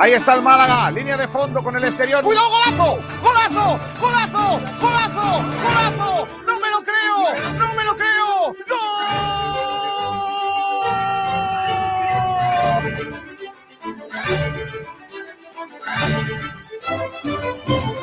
[0.00, 2.24] Ahí está el Málaga, línea de fondo con el exterior.
[2.24, 3.04] ¡Cuidado, golazo!
[3.22, 3.78] ¡Golazo!
[4.00, 4.58] ¡Golazo!
[4.80, 5.44] ¡Golazo!
[5.62, 6.28] ¡Golazo!
[6.46, 7.18] ¡No me lo creo!
[7.58, 8.56] ¡No me lo creo!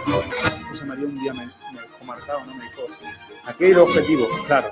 [0.06, 0.26] ¡Gol!
[0.70, 2.54] José María un día me, me marcado, ¿no?
[2.54, 2.84] Me dijo,
[3.44, 4.70] aquí hay dos objetivos, claro,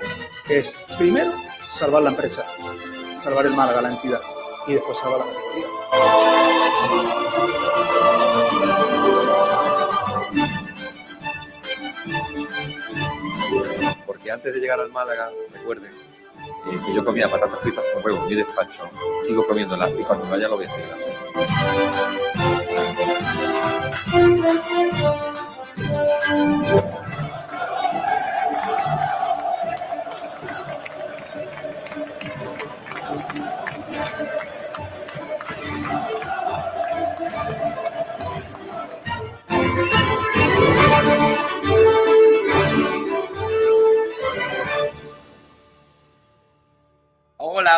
[0.48, 1.32] es primero
[1.72, 2.46] salvar la empresa,
[3.24, 4.20] salvar el Málaga, la entidad,
[4.68, 5.66] y después salvar la categoría.
[14.06, 18.22] Porque antes de llegar al Málaga, recuerden eh, que yo comía patatas fritas con huevo
[18.22, 18.88] en mi despacho,
[19.24, 20.90] sigo comiéndolas y cuando vaya lo voy a seguir.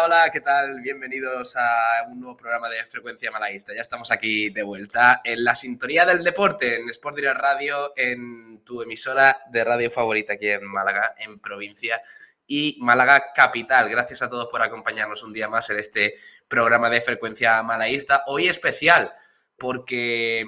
[0.04, 0.80] Hola, ¿qué tal?
[0.80, 3.74] Bienvenidos a un nuevo programa de Frecuencia Malaguista.
[3.74, 8.62] Ya estamos aquí de vuelta en la sintonía del deporte, en Sport Direct Radio, en
[8.64, 12.00] tu emisora de radio favorita aquí en Málaga, en provincia
[12.46, 13.88] y Málaga capital.
[13.88, 16.14] Gracias a todos por acompañarnos un día más en este
[16.46, 18.22] programa de Frecuencia Malaguista.
[18.26, 19.12] Hoy especial
[19.56, 20.44] porque,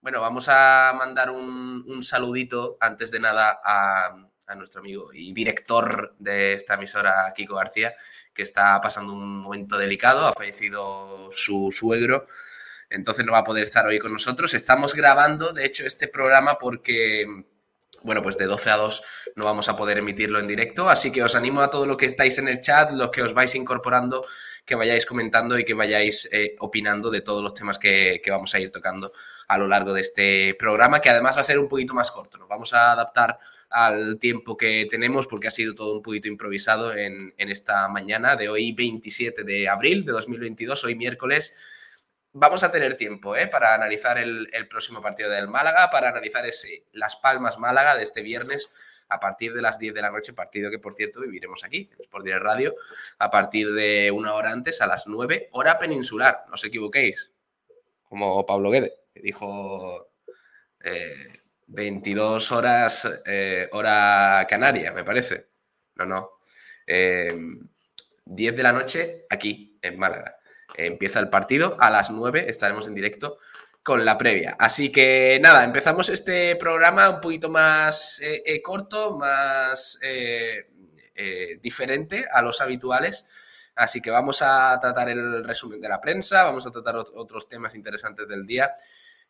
[0.00, 3.60] bueno, vamos a mandar un, saludito antes de nada
[4.48, 7.94] a nuestro amigo y director de esta emisora, Kiko García,
[8.38, 12.28] que está pasando un momento delicado, ha fallecido su suegro,
[12.88, 14.54] entonces no va a poder estar hoy con nosotros.
[14.54, 17.26] Estamos grabando, de hecho, este programa porque,
[18.02, 19.02] bueno, pues de 12 a 2
[19.36, 22.06] no vamos a poder emitirlo en directo, así que os animo a todo lo que
[22.06, 24.24] estáis en el chat, los que os vais incorporando,
[24.64, 28.54] que vayáis comentando y que vayáis eh, opinando de todos los temas que, que vamos
[28.54, 29.12] a ir tocando
[29.48, 32.38] a lo largo de este programa, que además va a ser un poquito más corto.
[32.38, 33.38] Nos vamos a adaptar
[33.70, 38.36] al tiempo que tenemos porque ha sido todo un poquito improvisado en, en, esta mañana
[38.36, 41.54] de hoy 27 de abril de 2022, hoy miércoles.
[42.40, 43.48] Vamos a tener tiempo ¿eh?
[43.48, 48.22] para analizar el, próximo partido del Málaga, para analizar ese Las Palmas Málaga de este
[48.22, 48.70] viernes
[49.08, 52.00] a partir de las 10 de la noche, partido que por cierto viviremos aquí, en
[52.00, 52.76] Sport Direct Radio,
[53.18, 57.32] a partir de una hora antes, a las 9, hora peninsular, no os equivoquéis,
[58.04, 60.12] como Pablo Guede, que dijo...
[60.84, 61.32] Eh,
[61.70, 65.48] 22 horas, eh, hora canaria, me parece.
[65.96, 66.30] No, no.
[66.86, 67.36] Eh,
[68.24, 70.38] 10 de la noche aquí, en Málaga.
[70.78, 73.38] Eh, empieza el partido, a las 9 estaremos en directo
[73.82, 74.56] con la previa.
[74.58, 82.40] Así que nada, empezamos este programa un poquito más eh, corto, más eh, diferente a
[82.42, 83.26] los habituales.
[83.74, 87.74] Así que vamos a tratar el resumen de la prensa, vamos a tratar otros temas
[87.74, 88.72] interesantes del día.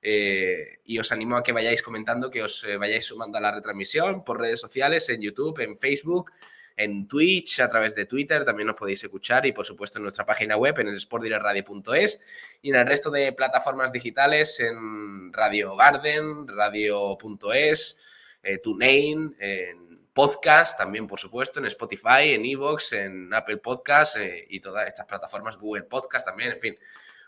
[0.00, 3.52] Eh, y os animo a que vayáis comentando, que os eh, vayáis sumando a la
[3.52, 6.30] retransmisión por redes sociales, en YouTube, en Facebook,
[6.78, 10.24] en Twitch, a través de Twitter, también nos podéis escuchar y por supuesto en nuestra
[10.24, 12.20] página web, en el sportdirectradio.es
[12.62, 20.78] y en el resto de plataformas digitales, en Radio Garden, radio.es, eh, TuneIn, en podcast
[20.78, 25.56] también, por supuesto, en Spotify, en Evox, en Apple Podcast eh, y todas estas plataformas,
[25.56, 26.78] Google Podcast también, en fin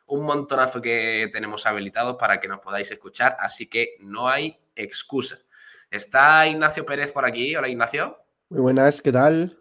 [0.06, 5.38] un montonazo que tenemos habilitados para que nos podáis escuchar, así que no hay excusa.
[5.88, 7.54] Está Ignacio Pérez por aquí.
[7.54, 8.18] Hola, Ignacio.
[8.50, 9.56] Muy buenas, ¿qué tal?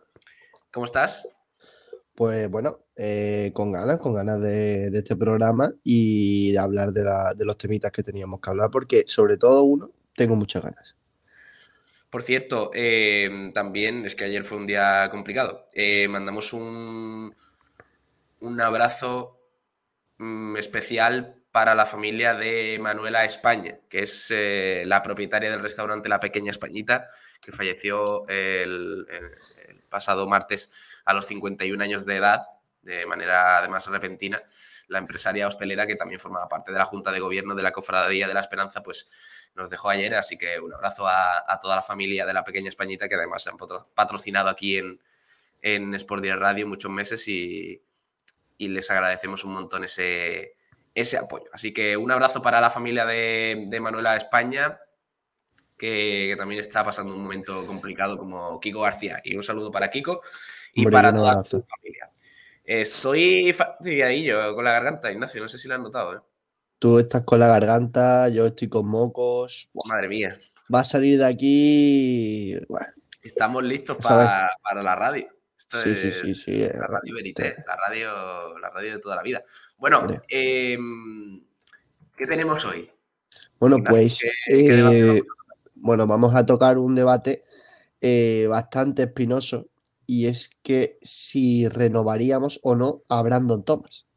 [0.72, 1.30] ¿Cómo estás?
[2.16, 7.04] Pues bueno, eh, con ganas, con ganas de, de, este programa y de hablar de,
[7.04, 10.98] la, de los temitas que teníamos que hablar, porque sobre todo uno, tengo muchas ganas.
[12.10, 15.68] Por cierto, eh, también es que ayer fue un día complicado.
[15.74, 17.34] Eh, mandamos un,
[18.42, 19.40] un abrazo
[20.20, 26.10] Mm, especial para la familia de Manuela España, que es eh, la propietaria del restaurante
[26.10, 27.10] La Pequeña Españita,
[27.42, 29.26] que falleció el, el,
[29.68, 30.70] el, pasado martes
[31.06, 32.42] a los 51 años de edad,
[32.84, 34.44] de manera además repentina.
[34.88, 38.28] La empresaria hostelera, que también formaba parte de la Junta de Gobierno de la Cofradía
[38.28, 39.08] de la Esperanza, pues
[39.56, 42.70] nos dejó ayer, así que un abrazo a, a toda la familia de La Pequeña
[42.70, 43.58] Españita, que además han
[43.96, 45.02] patrocinado aquí en,
[45.62, 47.82] en Sport Radio muchos meses y,
[48.58, 50.56] y les agradecemos un montón ese,
[50.94, 51.46] ese apoyo.
[51.54, 54.80] Así que un abrazo para la familia de, de Manuela España,
[55.78, 59.22] que, que, también está pasando un momento complicado como Kiko García.
[59.24, 60.22] Y un saludo para Kiko
[60.74, 62.12] y Hombre, para toda su familia.
[62.64, 66.16] Estoy fastidiadillo con la garganta, Ignacio, no sé si lo has notado.
[66.16, 66.20] ¿eh?
[66.78, 69.70] Tú estás con la garganta, yo estoy con mocos.
[69.86, 70.38] Madre mía.
[70.74, 72.56] Va a salir de aquí.
[72.68, 72.88] Bueno,
[73.22, 75.28] Estamos listos para, para la radio.
[75.72, 79.16] Esto sí, es sí, sí, sí, la radio Verité, la radio, la radio de toda
[79.18, 79.44] la vida.
[79.78, 80.76] Bueno, eh,
[82.18, 82.90] ¿Qué tenemos hoy?
[83.60, 85.24] Bueno, Ignacio, pues ¿qué- qué debate eh, vamos
[85.76, 87.44] bueno, vamos a tocar un debate
[88.02, 89.68] eh, bastante espinoso
[90.08, 94.08] y es que si renovaríamos o no a Brandon Thomas.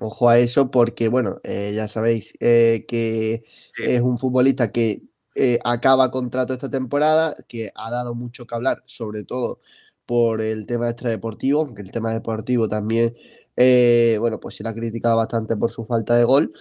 [0.00, 3.42] Ojo a eso porque, bueno, eh, ya sabéis eh, que
[3.74, 3.84] Sí.
[3.84, 5.02] es un futbolista que
[5.38, 9.60] eh, acaba contrato esta temporada, que ha dado mucho que hablar, sobre todo
[10.06, 13.14] por el tema extradeportivo, aunque el tema deportivo también,
[13.56, 16.52] eh, bueno, pues se le ha criticado bastante por su falta de gol.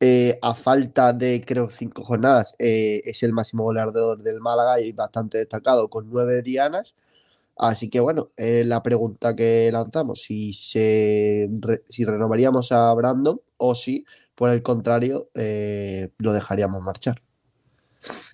[0.00, 5.38] Eh, a falta de, creo, cinco jornadas, es el máximo goleador del Málaga y bastante
[5.38, 6.94] destacado con nueve dianas.
[7.56, 11.48] Así que bueno, eh, la pregunta que lanzamos, si, se,
[11.88, 14.04] si renovaríamos a Brandon o si,
[14.34, 15.30] por el contrario,
[16.18, 17.27] lo dejaríamos marchar.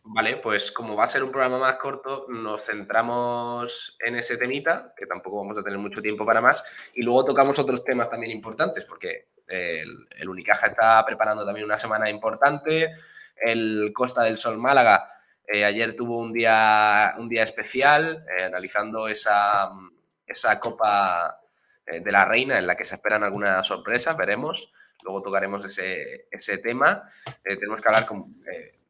[0.06, 4.92] Vale, pues como va a ser un programa más corto, nos centramos en ese temita,
[4.94, 6.62] que tampoco vamos a tener mucho tiempo para más,
[6.94, 11.78] y luego tocamos otros temas también importantes, porque el, el Unicaja está preparando también una
[11.78, 12.92] semana importante,
[13.36, 15.08] el Costa del Sol Málaga
[15.46, 19.70] eh, ayer tuvo un día, un día especial, eh, analizando esa,
[20.26, 21.40] esa Copa
[21.86, 24.70] eh, de la Reina en la que se esperan algunas sorpresas, veremos,
[25.02, 27.08] luego tocaremos ese, ese tema,
[27.42, 28.42] Eh, tenemos que hablar con...
[28.52, 28.80] eh,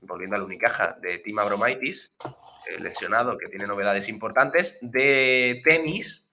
[0.00, 6.30] volviendo al Unicaja, de Tim Abromaitis, eh, lesionado, que tiene novedades importantes, de tenis,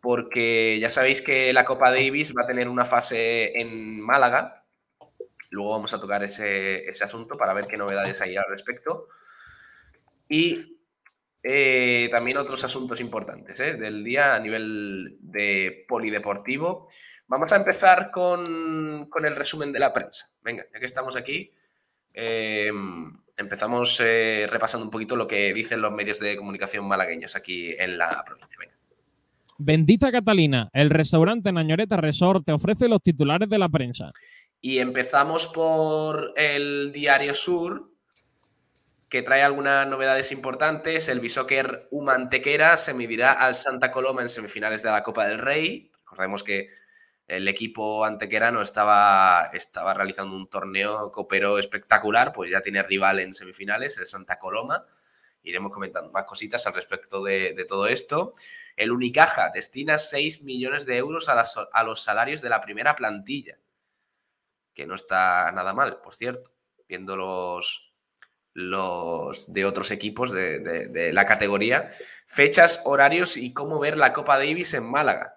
[0.00, 4.64] porque ya sabéis que la Copa Davis va a tener una fase en Málaga.
[5.50, 9.06] Luego vamos a tocar ese, ese asunto para ver qué novedades hay al respecto.
[10.28, 10.74] Y
[11.46, 13.74] eh, también otros asuntos importantes ¿eh?
[13.74, 16.88] del día a nivel de polideportivo.
[17.26, 20.30] Vamos a empezar con, con el resumen de la prensa.
[20.42, 21.52] Venga, ya que estamos aquí,
[22.14, 22.70] eh,
[23.36, 27.98] empezamos eh, repasando un poquito lo que dicen los medios de comunicación malagueños aquí en
[27.98, 28.56] la provincia.
[28.58, 28.74] Venga.
[29.58, 34.08] Bendita Catalina, el restaurante Nañoreta Resort te ofrece los titulares de la prensa.
[34.60, 37.90] Y empezamos por el Diario Sur,
[39.08, 41.08] que trae algunas novedades importantes.
[41.08, 45.92] El Bishoker Humantequera se medirá al Santa Coloma en semifinales de la Copa del Rey.
[46.00, 46.70] Recordemos que
[47.26, 53.32] el equipo antequerano estaba, estaba realizando un torneo copero espectacular, pues ya tiene rival en
[53.32, 54.84] semifinales, el Santa Coloma.
[55.42, 58.32] Iremos comentando más cositas al respecto de, todo esto.
[58.76, 63.58] El Unicaja destina 6 millones de euros a, los salarios de la primera plantilla,
[64.74, 66.50] que no está nada mal, por cierto,
[66.88, 67.92] viendo los,
[68.54, 71.90] de otros equipos de la categoría.
[72.26, 75.33] Fechas, horarios y cómo ver la Copa Davis en Málaga.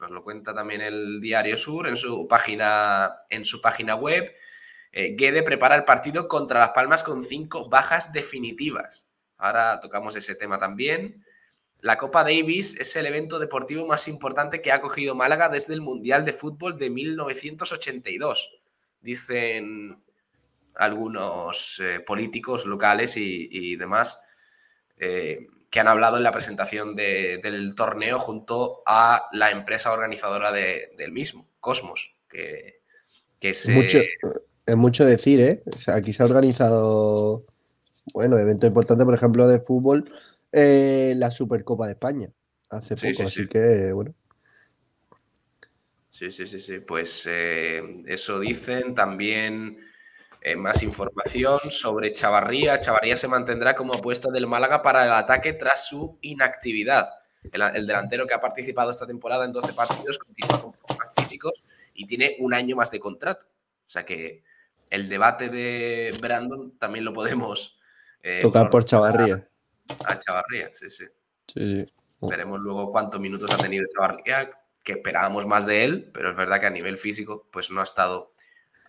[0.00, 4.34] Nos lo cuenta también el Diario Sur en su página, en su página web.
[4.92, 9.08] Eh, Guede prepara el partido contra Las Palmas con cinco bajas definitivas.
[9.36, 11.24] Ahora tocamos ese tema también.
[11.80, 15.80] La Copa Davis es el evento deportivo más importante que ha cogido Málaga desde el
[15.80, 18.60] Mundial de Fútbol de 1982,
[19.00, 20.02] dicen
[20.74, 24.20] algunos eh, políticos locales y, demás
[24.98, 30.52] eh, que han hablado en la presentación de- del torneo junto a la empresa organizadora
[30.52, 32.80] de- del mismo, Cosmos, que,
[33.38, 33.74] que se...
[33.74, 33.98] mucho,
[34.66, 35.62] es mucho decir, ¿eh?
[35.74, 37.44] O sea, aquí se ha organizado,
[38.12, 40.10] bueno, eventos importantes, por ejemplo, de fútbol,
[40.52, 42.30] eh, la Supercopa de España,
[42.70, 43.48] hace Sí, poco, sí, así sí.
[43.48, 44.14] que, bueno.
[46.10, 46.80] Sí, sí, sí, sí.
[46.80, 48.94] Pues eh, eso dicen.
[48.94, 49.78] También
[50.40, 52.80] eh, más información sobre Chavarría.
[52.80, 57.10] Chavarría se mantendrá como apuesta del Málaga para el ataque tras su inactividad.
[57.52, 61.52] El, el delantero que ha participado esta temporada en 12 partidos continúa con problemas físicos
[61.94, 63.46] y tiene un año más de contrato.
[63.46, 64.42] O sea que
[64.90, 67.80] el debate de Brandon también lo podemos
[68.22, 69.48] eh, Tocar por Chavarría.
[70.04, 71.04] A Chavarría, sí, sí.
[71.46, 71.86] Sí, sí.
[72.22, 74.50] Veremos luego cuántos minutos ha tenido Chavarría,
[74.84, 77.84] que esperábamos más de él, pero es verdad que a nivel físico pues no ha
[77.84, 78.32] estado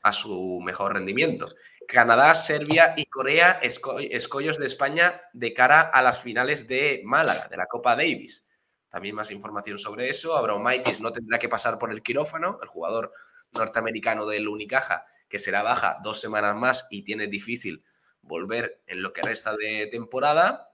[0.04, 1.54] a su mejor rendimiento.
[1.88, 7.48] Canadá, Serbia y Corea, esco- escollos de España de cara a las finales de Málaga,
[7.50, 8.48] de la Copa Davis.
[8.90, 10.36] También más información sobre eso.
[10.38, 13.14] Abromaitis no tendrá que pasar por el quirófano, el jugador
[13.54, 17.84] norteamericano del Unicaja, que será baja dos semanas más y tiene difícil
[18.22, 20.71] volver en lo que resta de temporada.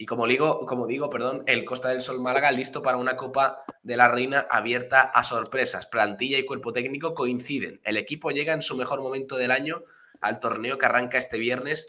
[0.00, 4.08] Y como digo, perdón, el Costa del Sol Málaga listo para una Copa de la
[4.08, 5.84] Reina abierta a sorpresas.
[5.84, 7.82] Plantilla y cuerpo técnico coinciden.
[7.84, 9.82] El equipo llega en su mejor momento del año
[10.22, 11.86] al torneo que arranca este viernes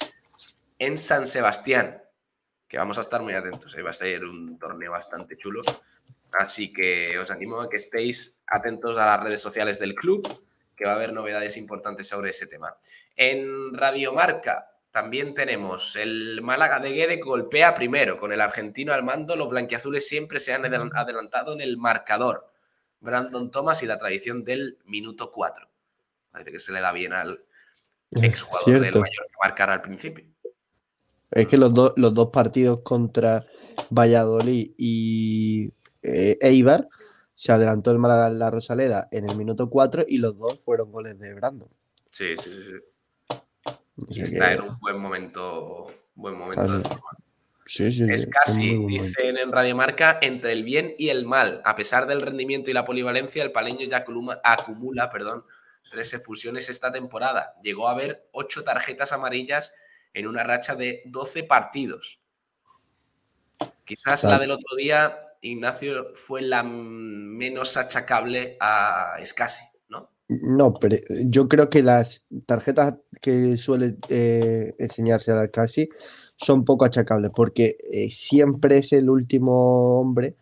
[0.77, 2.03] en San Sebastián.
[2.67, 3.73] Que vamos a estar muy atentos.
[3.77, 3.81] ¿eh?
[3.81, 5.61] Va a ser un torneo bastante chulo.
[6.37, 10.27] Así que os animo a que estéis atentos a las redes sociales del club,
[10.75, 12.75] que va a haber novedades importantes sobre ese tema.
[13.15, 18.17] En Radiomarca también tenemos el Málaga de Guede golpea primero.
[18.17, 22.51] Con el argentino al mando, los blanquiazules siempre se han adel- adelantado en el marcador.
[22.99, 25.67] Brandon Thomas y la tradición del minuto 4.
[26.29, 27.43] Parece que se le da bien al
[28.11, 28.99] exjugador del Cierto.
[28.99, 30.25] Mallorca marcar al principio.
[31.31, 33.43] Es que los, dos los dos partidos contra
[33.89, 35.71] Valladolid y
[36.03, 36.89] eh, Eibar
[37.33, 40.91] se adelantó el Málaga en la Rosaleda en el minuto 4 y los dos fueron
[40.91, 41.69] goles de Brandon.
[42.09, 42.61] Sí, sí, sí.
[42.63, 42.75] sí.
[44.09, 45.93] Y está que- en un buen momento.
[46.15, 47.09] Buen momento de forma.
[47.65, 51.61] sí, sí, Es casi, dicen en Radio Marca, entre el bien y el mal.
[51.65, 55.45] A pesar del rendimiento y la polivalencia, el paleño ya acumula, acumula perdón,
[55.89, 57.55] tres expulsiones esta temporada.
[57.63, 59.73] Llegó a haber ocho tarjetas amarillas
[60.13, 62.19] en una racha de 12 partidos.
[63.85, 69.63] Quizás la del otro día, Ignacio, fue la menos achacable a Scassi,
[70.41, 70.73] ¿no?
[70.73, 75.89] Pero yo creo que las tarjetas que suele eh, enseñarse al casi
[76.37, 80.35] son poco achacables porque eh, siempre es el último hombre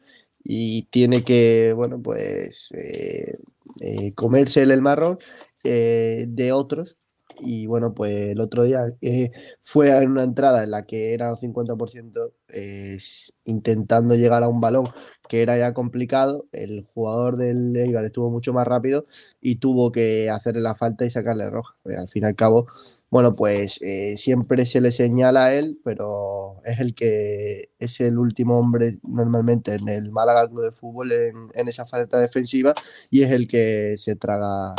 [0.43, 3.37] y tiene que, bueno, pues eh,
[3.81, 5.17] eh, comerse el, marrón
[5.63, 6.97] eh, de otros.
[7.41, 9.31] Y bueno, pues el otro día eh,
[9.61, 12.97] fue en una entrada en la que era un 50% eh,
[13.45, 14.87] intentando llegar a un balón
[15.27, 16.47] que era ya complicado.
[16.51, 19.05] El jugador del Eibar estuvo mucho más rápido
[19.41, 21.75] y tuvo que hacerle la falta y sacarle roja.
[21.85, 22.67] Eh, Al fin y al cabo,
[23.09, 28.17] bueno, pues eh, siempre se le señala a él, pero es el que es el
[28.19, 32.73] último hombre normalmente en el Málaga Club de Fútbol en, en esa faceta defensiva
[33.09, 34.75] y es el que se traga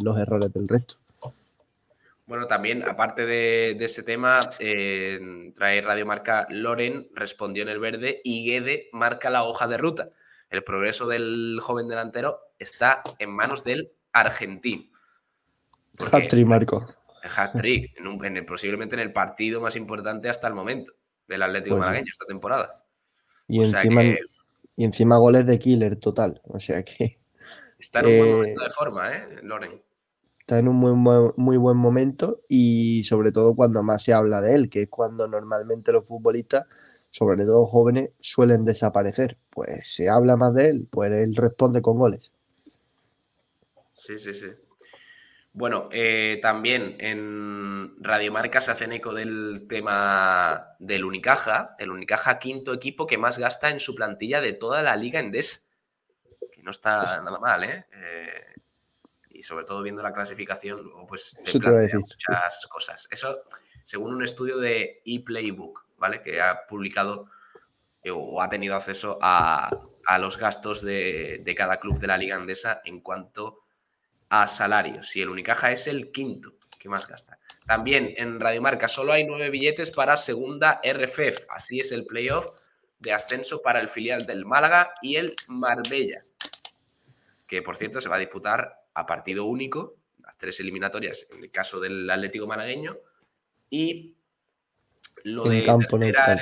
[0.00, 1.01] los errores del resto.
[2.26, 7.80] Bueno, también, aparte de, de ese tema, eh, trae Radio Marca Loren, respondió en el
[7.80, 10.06] verde y Guede marca la hoja de ruta.
[10.48, 14.84] El progreso del joven delantero está en manos del argentino.
[16.12, 16.86] Hat-trick, Marco.
[17.36, 17.94] hat-trick,
[18.46, 20.92] posiblemente en el partido más importante hasta el momento
[21.26, 21.88] del Atlético Pues sí.
[21.88, 22.84] Malagueño esta temporada.
[23.48, 24.18] Y O encima, que
[24.76, 26.40] y encima goles de killer total.
[26.44, 27.18] O sea que
[27.78, 29.26] está en un buen eh, momento de forma, ¿eh?
[29.42, 29.82] Loren.
[30.42, 30.92] Está en un muy,
[31.36, 35.28] muy, buen momento y sobre todo cuando más se habla de él, que es cuando
[35.28, 36.66] normalmente los futbolistas,
[37.12, 39.38] sobre todo jóvenes, suelen desaparecer.
[39.50, 42.32] Pues se habla más de él, pues él responde con goles.
[43.94, 44.48] Sí, sí, sí.
[45.52, 51.76] Bueno, eh, también en Radio Marca se hacen eco del tema del Unicaja.
[51.78, 55.60] El Unicaja, quinto equipo que más gasta en su plantilla de toda la Liga Endesa.
[56.52, 57.86] Que no está nada mal, ¿eh?
[57.92, 58.51] Eh,
[59.42, 63.08] y sobre todo viendo la clasificación, pues te plantea muchas cosas.
[63.10, 63.42] Eso,
[63.82, 66.22] según un estudio de ePlaybook, ¿vale?
[66.22, 67.26] Que ha publicado
[68.04, 69.68] eh, o ha tenido acceso a,
[70.06, 73.64] a los gastos de, de cada club de la Liga Andesa en cuanto
[74.28, 75.16] a salarios.
[75.16, 77.36] Y el Unicaja es el quinto que más gasta.
[77.66, 81.46] También en Radio Marca solo hay nueve billetes para segunda RFF.
[81.50, 82.46] Así es el playoff
[83.00, 86.22] de ascenso para el filial del Málaga y el Marbella.
[87.48, 91.50] Que por cierto se va a disputar a partido único, las tres eliminatorias en el
[91.50, 92.98] caso del Atlético Malagueño
[93.70, 94.16] y
[95.24, 96.36] lo En de campo tercera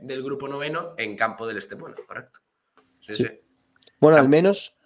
[0.00, 2.40] del grupo noveno en campo del Estepona, correcto.
[3.00, 3.24] Sí, Sí.
[3.24, 3.40] sí.
[3.98, 4.76] Bueno, al menos,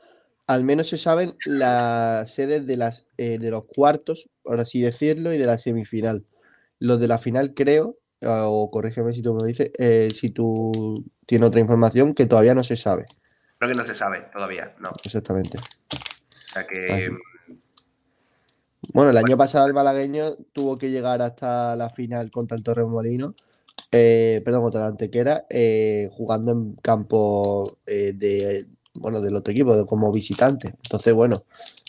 [0.46, 5.32] al menos se saben las sedes de las eh, de los cuartos, por así decirlo,
[5.32, 6.26] y de la semifinal.
[6.78, 11.48] Los de la final creo, o corrígeme si tú me dices, eh, si tú tienes
[11.48, 13.06] otra información que todavía no se sabe
[13.58, 14.90] Creo que no se sabe todavía, no.
[15.04, 15.58] exactamente.
[16.50, 17.04] O sea que Así.
[18.92, 23.35] Bueno, el año pasado el malagueño tuvo que llegar hasta la final contra el Torremolino,
[23.92, 28.64] eh, perdón, contra la Antequera, eh, jugando en campo eh, de,
[28.95, 30.69] bueno, del otro equipo, de- como visitante.
[30.83, 31.45] Entonces, bueno,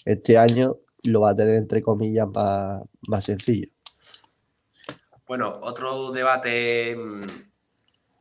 [0.06, 3.70] este año lo va a tener entre comillas más, más sencillo.
[5.28, 7.20] Bueno, otro debate mm,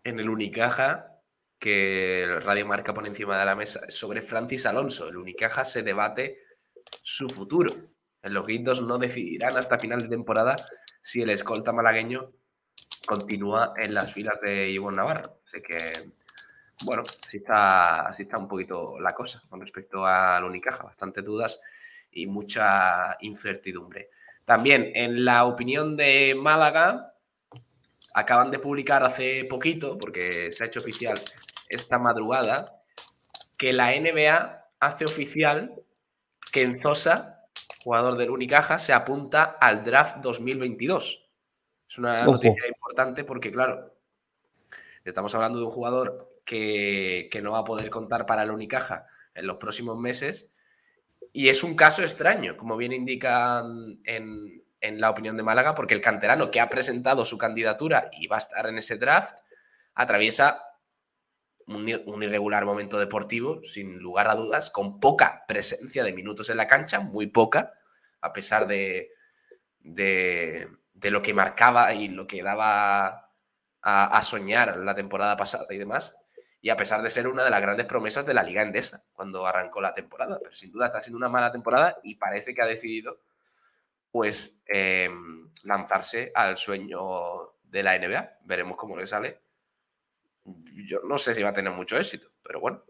[0.05, 1.20] en el Unicaja
[1.61, 5.09] que Radio Marca pone encima de la mesa es sobre Francis Alonso.
[5.09, 6.39] El Unicaja se debate
[7.03, 7.71] su futuro.
[8.23, 10.57] Los guindos no decidirán hasta final de temporada
[11.03, 12.33] si el escolta malagueño
[13.07, 15.43] continúa en las filas de Ivonne Navarro.
[15.45, 15.77] Así que,
[16.87, 20.83] bueno, así está, así está un poquito la cosa con respecto al Unicaja.
[20.85, 21.61] Bastante dudas
[22.11, 24.09] y mucha incertidumbre.
[24.47, 27.15] También en la opinión de Málaga,
[28.15, 31.15] acaban de publicar hace poquito, porque se ha hecho oficial
[31.71, 32.83] esta madrugada,
[33.57, 35.75] que la NBA hace oficial
[36.53, 37.47] que Enzosa,
[37.85, 41.31] jugador del Unicaja, se apunta al draft 2022.
[41.89, 42.33] Es una Ojo.
[42.33, 43.95] noticia importante porque, claro,
[45.05, 49.07] estamos hablando de un jugador que, que no va a poder contar para el Unicaja
[49.35, 50.51] en los próximos meses.
[51.33, 55.95] Y es un caso extraño, como bien indican en, en la opinión de Málaga, porque
[55.95, 59.39] el canterano que ha presentado su candidatura y va a estar en ese draft
[59.95, 60.70] atraviesa
[61.77, 66.67] un, irregular momento deportivo, sin lugar a dudas, con poca presencia de minutos en la
[66.67, 67.75] cancha, muy poca,
[68.21, 69.11] a pesar de,
[69.81, 70.69] de,
[71.05, 73.31] lo que marcaba y lo que daba
[73.83, 76.17] a, soñar la temporada pasada y demás
[76.63, 79.47] y a pesar de ser una de las grandes promesas de la Liga Endesa cuando
[79.47, 80.39] arrancó la temporada.
[80.39, 83.19] Pero sin duda está siendo una mala temporada y parece que ha decidido
[84.11, 85.09] pues eh,
[85.63, 88.41] lanzarse al sueño de la NBA.
[88.45, 89.41] Veremos cómo le sale.
[90.45, 92.83] Yo no sé si va a tener mucho éxito, pero bueno.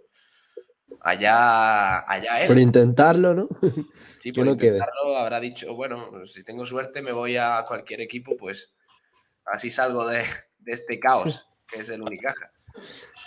[1.03, 2.49] Allá, allá él.
[2.49, 3.49] Por intentarlo, ¿no?
[3.93, 4.77] Sí, por quede.
[4.77, 8.75] intentarlo habrá dicho, bueno, si tengo suerte me voy a cualquier equipo, pues
[9.47, 10.25] así salgo de,
[10.59, 12.51] de este caos que es el Unicaja.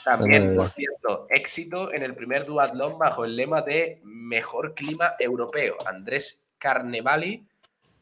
[0.03, 5.15] También, Bueno, por cierto, éxito en el primer duatlón bajo el lema de mejor clima
[5.19, 5.77] europeo.
[5.85, 7.47] Andrés Carnevali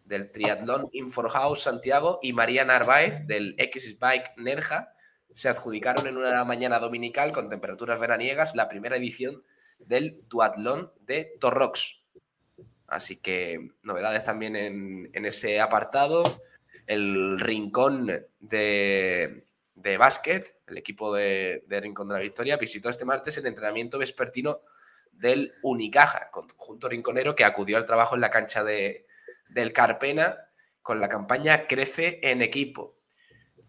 [0.06, 4.94] del Triatlón Inforhouse Santiago y María Narváez del X-Bike Nerja
[5.34, 9.44] se adjudicaron en una mañana dominical con temperaturas veraniegas la primera edición
[9.80, 12.02] del duatlón de Torrox.
[12.88, 16.24] Así que novedades también en, en ese apartado.
[16.88, 19.46] El rincón de,
[19.76, 23.98] de básquet, el equipo de, de Rincón de la Victoria, visitó este martes el entrenamiento
[23.98, 24.62] vespertino
[25.12, 29.06] del Unicaja, conjunto rinconero que acudió al trabajo en la cancha de,
[29.50, 30.38] del Carpena
[30.82, 32.98] con la campaña Crece en equipo.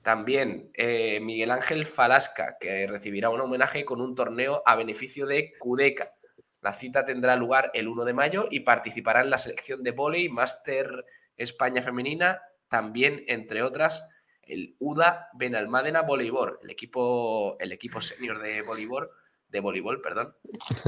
[0.03, 5.53] También eh, Miguel Ángel Falasca, que recibirá un homenaje con un torneo a beneficio de
[5.59, 6.13] Cudeca.
[6.61, 10.29] La cita tendrá lugar el 1 de mayo y participará en la selección de vóley
[10.29, 11.05] Máster
[11.37, 14.07] España Femenina, también, entre otras,
[14.43, 19.11] el UDA Benalmádena Voleibol, el equipo, el equipo senior de voleibol,
[19.49, 20.35] de voleibol, perdón,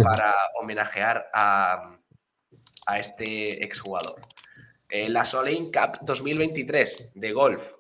[0.02, 1.99] para homenajear a,
[2.87, 4.21] a este exjugador.
[4.90, 7.75] Eh, la Soleil Cup 2023 de golf,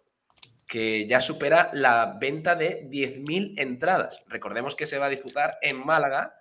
[0.74, 4.24] que ya supera la venta de 10.000 entradas.
[4.26, 6.34] Recordemos que se va a disputar en Málaga,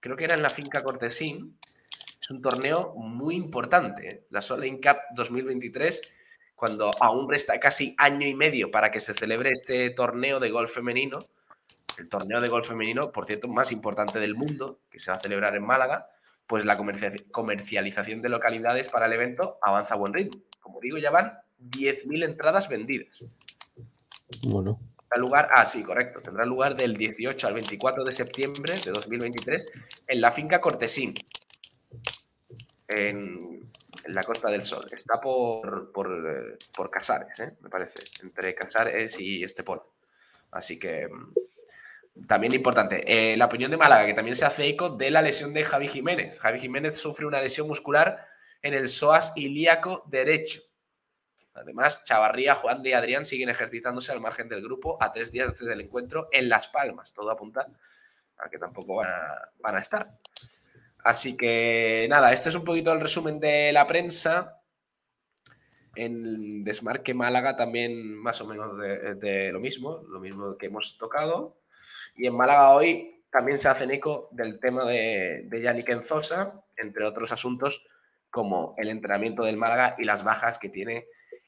[0.00, 1.56] creo que era en la finca Cortesín.
[2.20, 4.26] Es un torneo muy importante, ¿eh?
[4.30, 6.16] la Soleil Cup 2023,
[6.56, 10.74] cuando aún resta casi año y medio para que se celebre este torneo de golf
[10.74, 11.20] femenino.
[11.96, 15.20] El torneo de golf femenino, por cierto, más importante del mundo, que se va a
[15.20, 16.08] celebrar en Málaga,
[16.48, 20.42] pues la comercia- comercialización de localidades para el evento avanza a buen ritmo.
[20.58, 23.24] Como digo, ya van 10.000 entradas vendidas.
[24.48, 26.20] Bueno, Tendrá lugar, ah, sí, correcto.
[26.20, 29.72] Tendrá lugar del 18 al 24 de septiembre de 2023
[30.08, 31.14] en la finca Cortesín,
[32.88, 33.38] en,
[34.08, 34.84] la Costa del Sol.
[34.90, 37.56] Está por, por, por Casares, ¿eh?
[37.60, 39.82] me parece, entre Casares y Estepona.
[40.50, 43.02] Así que mm, también importante.
[43.06, 45.88] Eh, la opinión de Málaga, que también se hace eco de la lesión de Javi
[45.88, 46.38] Jiménez.
[46.40, 48.26] Javi Jiménez sufre una lesión muscular
[48.62, 50.62] en el psoas ilíaco derecho.
[51.56, 55.58] Además, Chavarría, Juan de y Adrián siguen ejercitándose al margen del grupo a tres días
[55.58, 57.12] desde el encuentro en Las Palmas.
[57.12, 57.66] Todo apunta
[58.38, 60.18] a que tampoco van a, estar.
[61.04, 64.60] Así que nada, este es un poquito el resumen de la prensa.
[65.94, 70.98] En Desmarque Málaga también más o menos de, de lo mismo, lo mismo que hemos
[70.98, 71.58] tocado.
[72.14, 77.04] Y en Málaga hoy también se hacen eco del tema de, de Yannick Enzosa, entre
[77.04, 77.86] otros asuntos
[78.30, 81.06] como el entrenamiento del Málaga y las bajas que tiene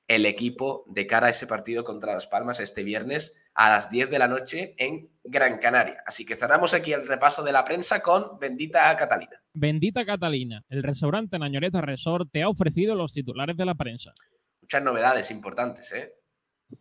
[0.09, 4.11] el equipo de cara a ese partido contra Las Palmas este viernes a las 10
[4.11, 6.03] de la noche en Gran Canaria.
[6.07, 9.43] Así que cerramos aquí el repaso de la prensa con Bendita Catalina.
[9.53, 14.15] Bendita Catalina, el restaurante Nañoreta Resort te ha ofrecido los titulares de la prensa.
[14.63, 16.15] Muchas novedades importantes, ¿eh?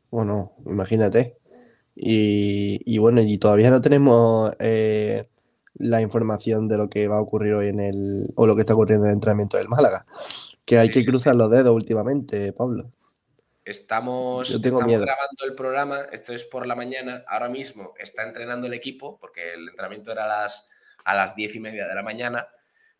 [0.10, 1.38] bueno, imagínate.
[1.96, 5.30] Y, y bueno, y todavía no tenemos eh,
[5.76, 8.74] la información de lo que va a ocurrir hoy en el, o lo que está
[8.74, 10.06] ocurriendo en el entrenamiento del Málaga.
[10.66, 12.92] Que hay Sí, que sí, cruzar los dedos últimamente, Pablo.
[13.70, 14.50] Estamos,
[15.06, 19.54] grabando el programa, esto es por la mañana, ahora mismo está entrenando el equipo, porque
[19.56, 20.70] el entrenamiento era a las,
[21.04, 22.48] a las 10 y media de la mañana,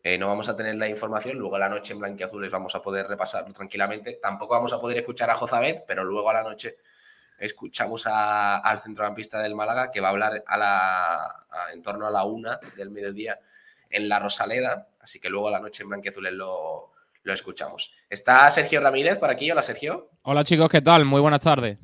[0.00, 2.80] Eh, no vamos a tener la información, luego a la noche en Blanquiazules vamos a
[2.80, 6.76] poder repasarlo tranquilamente, tampoco vamos a poder escuchar a Jozabet, pero luego a la noche
[7.38, 11.14] escuchamos a- al centrocampista del Málaga que va a hablar a la,
[11.50, 13.40] a- en torno a la una del mediodía
[13.90, 16.92] en la Rosaleda, así que luego a la noche en Blanquiazules lo,
[17.28, 17.92] lo escuchamos.
[18.08, 20.10] Está Sergio Ramírez por aquí, hola Sergio.
[20.22, 21.04] Hola chicos, ¿qué tal?
[21.04, 21.78] Muy buenas tardes.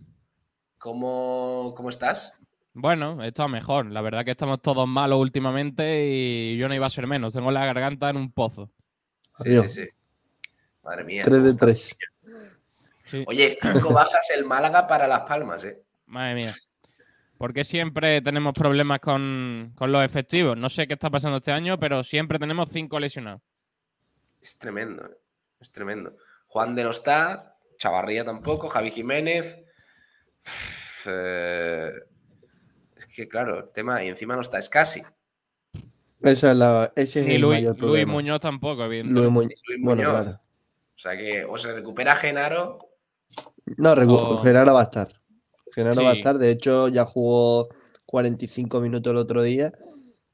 [0.79, 2.41] ¿Cómo, cómo estás?
[2.73, 3.87] Bueno, he estado mejor.
[3.91, 7.35] La verdad que estamos todos malos últimamente y yo no iba a ser menos.
[7.35, 8.71] Tengo la garganta en un pozo.
[9.37, 9.71] Sí, Adiós.
[9.73, 9.91] sí, sí.
[10.83, 11.23] Madre mía.
[11.25, 11.99] 3 de 3.
[13.05, 15.79] Sí, Oye, cinco bajas el Málaga para Las Palmas, ¿eh?
[16.07, 16.55] madre mía.
[17.37, 20.57] ¿Por qué siempre tenemos problemas con, con los efectivos?
[20.57, 23.43] No sé qué está pasando este año, pero siempre tenemos cinco lesionados.
[24.41, 25.17] Es tremendo, ¿eh?
[25.65, 26.17] Es tremendo.
[26.47, 29.59] Juan de no está, Chavarría tampoco, Javi Jiménez.
[31.07, 31.91] Eh,
[32.97, 35.03] Es que claro, el tema, y encima no está Scassi.
[36.23, 38.07] Esa es la, ese es Ni el Luis, mayor Luis.
[38.07, 39.05] Muñoz tampoco, Luis.
[39.05, 39.51] Mu- Luis
[39.83, 40.23] bueno, Muñoz.
[40.25, 40.41] claro.
[40.95, 42.79] O sea que o se recupera Genaro,
[43.79, 45.09] No, O- Genaro va a estar.
[45.75, 46.39] Genaro va a estar.
[46.39, 47.69] De hecho, ya jugó
[48.07, 49.73] 45 minutos el otro día.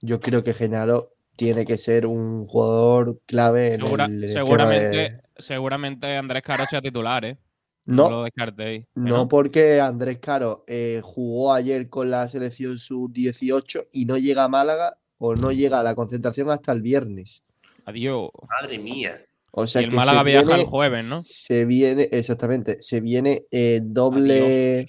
[0.03, 5.20] Yo creo que Genaro tiene que ser un jugador clave en Segura- el seguramente, de-
[5.41, 7.39] seguramente Andrés Caro sea titular, ¿eh?
[7.85, 8.87] No, No, lo descartéis.
[8.95, 14.49] no porque Andrés Caro eh, jugó ayer con la selección sub-18 y no llega a
[14.49, 17.43] Málaga o no llega a la concentración hasta el viernes.
[17.87, 18.31] Adiós.
[18.61, 19.25] madre mía.
[19.53, 21.21] O sea y el que Málaga se viaja viene, el jueves, ¿no?
[21.21, 24.87] Se viene, exactamente, se viene eh, doble,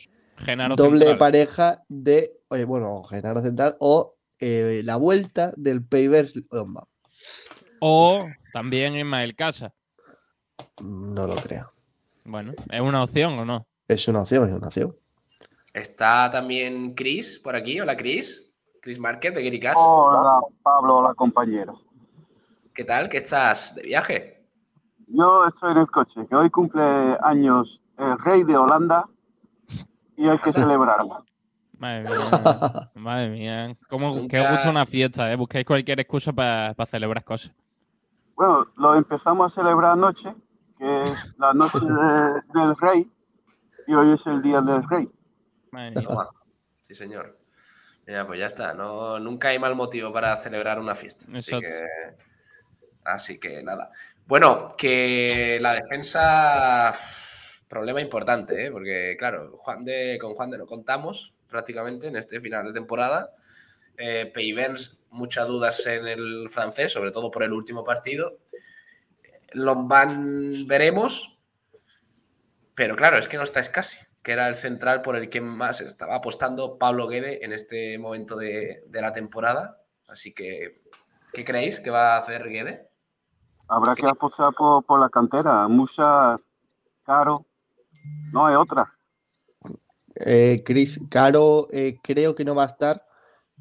[0.76, 1.18] doble central.
[1.18, 5.84] pareja de, oye, bueno, Genaro Central o eh, la vuelta del
[6.52, 6.86] Lomba.
[7.80, 8.20] O
[8.54, 9.74] también Ismael Casa.
[10.84, 11.70] No lo creo.
[12.26, 13.66] Bueno, ¿es una opción o no?
[13.88, 14.96] Es una opción, es una opción.
[15.74, 17.80] Está también Chris por aquí.
[17.80, 18.48] Hola, Chris.
[18.82, 19.76] Chris Márquez de Gericas.
[19.78, 21.82] Hola, Pablo, hola compañero.
[22.74, 23.10] ¿Qué tal?
[23.10, 24.44] ¿Qué estás de viaje?
[25.08, 26.82] Yo estoy en el coche, que hoy cumple
[27.22, 29.06] años el rey de Holanda
[30.18, 31.26] y hay que celebrarlo.
[31.78, 32.90] Madre mía.
[32.96, 33.78] Madre mía.
[33.90, 35.36] ¿Cómo, Nunca- gusta una fiesta, ¿eh?
[35.36, 37.52] Buscáis cualquier excusa para celebrar cosas.
[38.36, 40.34] Bueno, lo empezamos a celebrar anoche,
[40.82, 43.12] que es la noche de- del rey,
[43.88, 45.08] y hoy es el día del rey.
[46.04, 46.28] Toma.
[46.82, 47.26] Sí, señor.
[48.08, 48.74] Mira, pues ya está.
[48.74, 51.26] No, nunca hay mal motivo para celebrar una fiesta.
[51.38, 51.84] Así que,
[53.04, 53.92] así que nada.
[54.26, 56.94] Bueno, que la defensa.
[57.68, 58.72] Problema importante, ¿eh?
[58.72, 63.32] porque claro, Juan de, con Juan de no contamos prácticamente en este final de temporada.
[63.98, 68.40] Eh, Peivens, muchas dudas en el francés, sobre todo por el último partido.
[69.52, 71.38] Lombán veremos,
[72.76, 75.82] pero claro, es que no está Scassi, que era el central por el que más
[75.82, 79.82] estaba apostando Pablo Guede en este momento de, de la temporada.
[80.08, 80.82] Así que,
[81.34, 82.88] ¿qué creéis que va a hacer Guede?
[83.68, 86.38] Habrá que apostar por, por la cantera, mucha
[87.06, 87.46] caro,
[88.34, 88.94] no hay otra.
[90.16, 93.06] Eh, Chris Caro eh, creo que no va a estar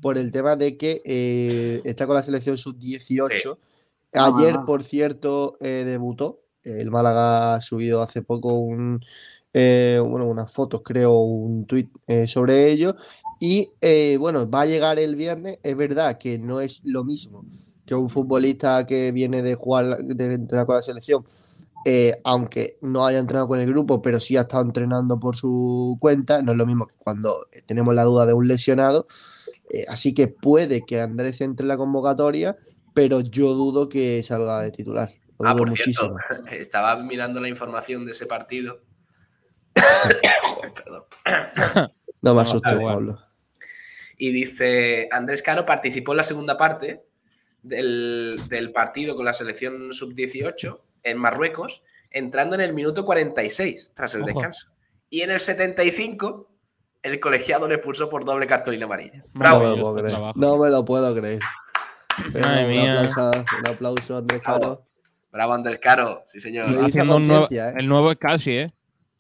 [0.01, 3.57] por el tema de que eh, está con la selección sub-18.
[4.13, 4.65] Ayer, Ah.
[4.65, 6.41] por cierto, eh, debutó.
[6.63, 9.01] El Málaga ha subido hace poco un,
[9.55, 12.97] eh, bueno, unas fotos, creo, un tuit eh, sobre ello.
[13.41, 15.59] Y eh, bueno, va a llegar el viernes.
[15.63, 17.45] Es verdad que no es lo mismo
[17.87, 21.25] que un futbolista que viene de jugar, de entrenar con la selección,
[21.87, 25.97] eh, aunque no haya entrenado con el grupo, pero sí ha estado entrenando por su
[26.01, 26.43] cuenta.
[26.43, 29.07] No es lo mismo que cuando tenemos la duda de un lesionado.
[29.71, 32.57] Eh, así que puede que Andrés entre en la convocatoria,
[33.01, 35.09] pero yo dudo que salga de titular.
[35.39, 36.47] Lo Ah, dudo por cierto, muchísimo.
[36.53, 38.83] estaba mirando la información de ese partido.
[39.75, 41.05] Perdón.
[42.21, 42.79] No me No, asustes.
[42.85, 43.19] Pablo.
[44.19, 47.03] Y dice, Andrés Caro participó en la segunda parte
[47.63, 54.15] del, del partido con la selección sub-18 en Marruecos, entrando en el minuto 46 tras
[54.15, 54.27] el Ojo.
[54.35, 54.69] descanso.
[55.09, 56.51] Y en el 75
[57.03, 59.25] el colegiado le expulsó por doble cartulina amarilla.
[59.33, 59.61] No Bravo.
[59.61, 60.19] me lo puedo creer.
[60.35, 61.41] No me lo puedo creer.
[62.33, 63.01] Pero Madre un, mía.
[63.01, 64.83] aplauso, un aplauso a Andrés Caro.
[65.33, 66.23] Bravo, Andrés Caro.
[66.29, 66.67] Sí, señor.
[66.85, 67.73] Haciendo un nuevo, ¿eh?
[67.77, 68.71] el nuevo es casi, ¿eh?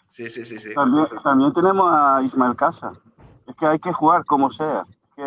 [0.08, 0.74] Sí, sí, sí, sí.
[0.74, 2.92] También, también tenemos a Ismael Casa.
[3.46, 4.84] Es que hay que jugar como sea.
[5.14, 5.22] Que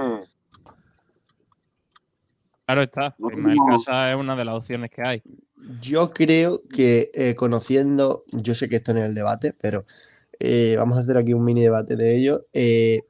[2.65, 3.15] Claro está.
[3.17, 5.23] No Ismael tenemos- Casa es una de las opciones que hay.
[5.81, 9.85] Yo creo que eh, conociendo, yo sé que esto no es el debate, pero
[10.39, 12.45] eh, vamos a hacer aquí un mini debate de ello.
[12.51, 13.03] Eh,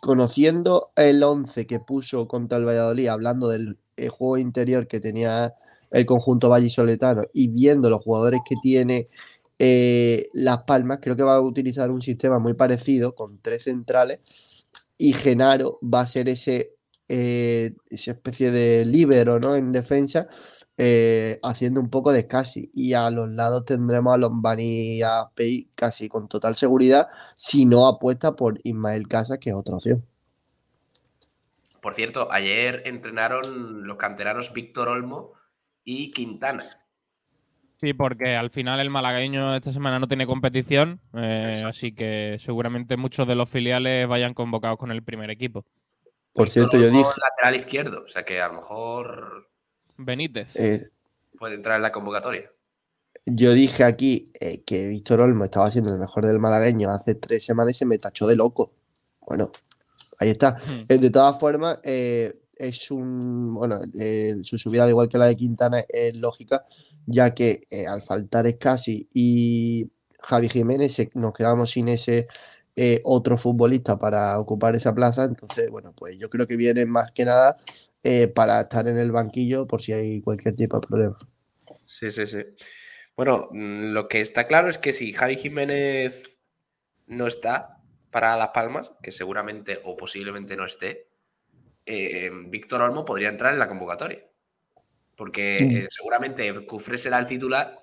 [0.00, 5.52] conociendo el 11 que puso contra el Valladolid, hablando del eh, juego interior que tenía
[5.90, 9.08] el conjunto vallisoletano y viendo los jugadores que tiene
[9.58, 14.20] eh, Las Palmas, creo que va a utilizar un sistema muy parecido con tres centrales
[14.98, 16.74] y Genaro va a ser ese,
[17.08, 19.54] eh, esa especie de líbero ¿no?
[19.54, 20.28] en defensa
[20.78, 22.70] eh, haciendo un poco de casi.
[22.74, 27.66] Y a los lados tendremos a Lombani y a Pei casi con total seguridad, si
[27.66, 30.04] no apuesta por Ismael Casas, que es otra opción.
[31.82, 35.32] Por cierto, ayer entrenaron los canteranos Víctor Olmo
[35.82, 36.64] y Quintana.
[37.80, 42.96] Sí, porque al final el malagueño esta semana no tiene competición, eh, así que seguramente
[42.96, 45.66] muchos de los filiales vayan convocados con el primer equipo.
[46.32, 49.50] Por Víctor cierto, yo dije, lateral izquierdo, o sea que a lo mejor
[49.98, 50.54] Benítez.
[50.54, 50.88] eh,
[51.36, 52.48] puede entrar en la convocatoria.
[53.26, 57.44] yo dije aquí eh, que Víctor Olmo estaba siendo el mejor del malagueño hace tres
[57.44, 58.72] semanas y se me tachó de loco.
[59.26, 59.50] Bueno,
[60.18, 60.52] ahí está.
[60.52, 60.84] Hmm.
[60.88, 63.54] Eh, De todas formas, eh, es un.
[63.54, 66.64] Bueno, eh, su subida, al igual que la de Quintana, es lógica,
[67.06, 72.28] ya que eh, al faltar Escasi y Javi Jiménez nos quedamos sin ese
[72.76, 75.24] eh, otro futbolista para ocupar esa plaza.
[75.24, 77.56] Entonces, bueno, pues yo creo que viene más que nada
[78.02, 81.16] eh, para estar en el banquillo por si hay cualquier tipo de problema.
[81.84, 82.38] Sí, sí, sí.
[83.16, 86.38] Bueno, mm, lo que está claro es que si Javi Jiménez
[87.06, 87.81] no está
[88.12, 91.08] para Las Palmas, que seguramente o posiblemente no esté,
[91.86, 94.24] eh, Víctor Olmo podría entrar en la convocatoria.
[95.16, 97.74] Porque eh, seguramente Cufré será el titular,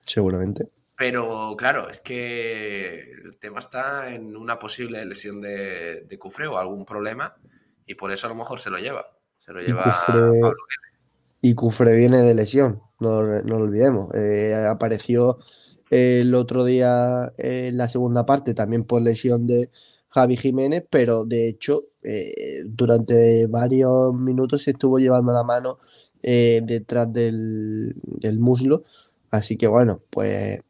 [0.00, 0.68] Seguramente.
[0.96, 6.58] pero claro, es que el tema está en una posible lesión de, de Cufré o
[6.58, 7.36] algún problema
[7.86, 9.06] y por eso a lo mejor se lo lleva.
[9.38, 10.56] Se lo Y lleva Cufré- Pablo
[11.40, 14.12] Y Cufré viene de lesión, no, no lo olvidemos.
[14.14, 15.38] Eh, apareció
[15.92, 19.70] el otro día en la segunda parte también por lesión de
[20.08, 25.78] Javi Jiménez, pero de hecho eh, durante varios minutos se estuvo llevando la mano
[26.22, 28.84] eh, detrás del, del muslo.
[29.30, 30.60] Así que bueno, pues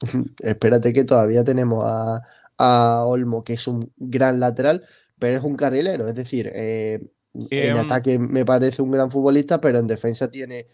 [0.42, 2.22] espérate que todavía tenemos a,
[2.58, 4.84] a Olmo, que es un gran lateral,
[5.18, 6.08] pero es un carrilero.
[6.08, 7.00] Es decir, eh,
[7.34, 10.66] en un- ataque me parece un gran futbolista, pero en defensa tiene,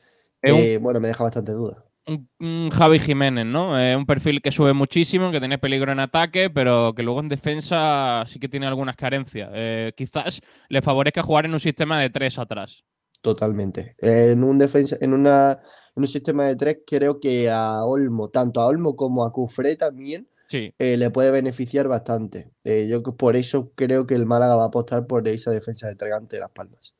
[0.44, 1.85] eh, bueno, me deja bastante duda.
[2.09, 3.79] Un, un Javi Jiménez, ¿no?
[3.79, 7.29] Eh, un perfil que sube muchísimo, que tiene peligro en ataque, pero que luego en
[7.29, 9.51] defensa sí que tiene algunas carencias.
[9.53, 12.85] Eh, quizás le favorezca jugar en un sistema de tres atrás.
[13.21, 13.94] Totalmente.
[13.99, 18.61] En un defensa, en una, en un sistema de tres, creo que a Olmo, tanto
[18.61, 22.53] a Olmo como a Cufré también, Sí, eh, le puede beneficiar bastante.
[22.64, 25.88] Eh, yo que- por eso creo que el Málaga va a apostar por esa defensa
[25.88, 26.94] de tres ante Las Palmas.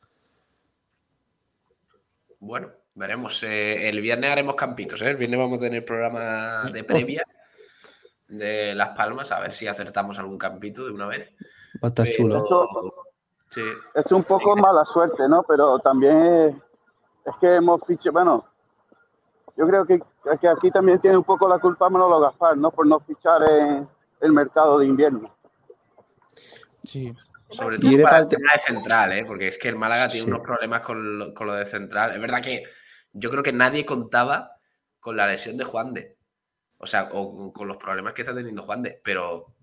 [2.41, 3.43] Bueno, veremos.
[3.45, 5.11] Eh, el viernes haremos campitos, ¿eh?
[5.11, 7.23] El viernes vamos a tener programa de previa
[8.27, 11.33] de Las Palmas, a ver si acertamos algún campito de una vez.
[11.83, 12.95] Va a estar Pero- chulo.
[13.51, 13.63] Sí,
[13.95, 14.61] Es un poco Sí.
[14.61, 15.43] mala suerte, ¿no?
[15.45, 16.61] Pero también
[17.25, 18.45] es, que hemos fichado, bueno,
[19.57, 19.99] yo creo que,
[20.39, 22.71] que aquí también tiene un poco la culpa Manolo Gaspar, ¿no?
[22.71, 23.89] Por no fichar en
[24.21, 25.35] el mercado de invierno.
[26.85, 27.13] sí.
[27.51, 29.25] sobre todo para el tema de central, ¿eh?
[29.25, 32.13] Porque es que el Málaga tiene unos problemas con lo, con lo de central.
[32.15, 32.63] Es verdad que
[33.13, 34.53] yo creo que nadie contaba
[35.01, 36.17] con la lesión de Juan de.
[36.79, 39.55] O sea, o con los problemas que está teniendo Juan de, pero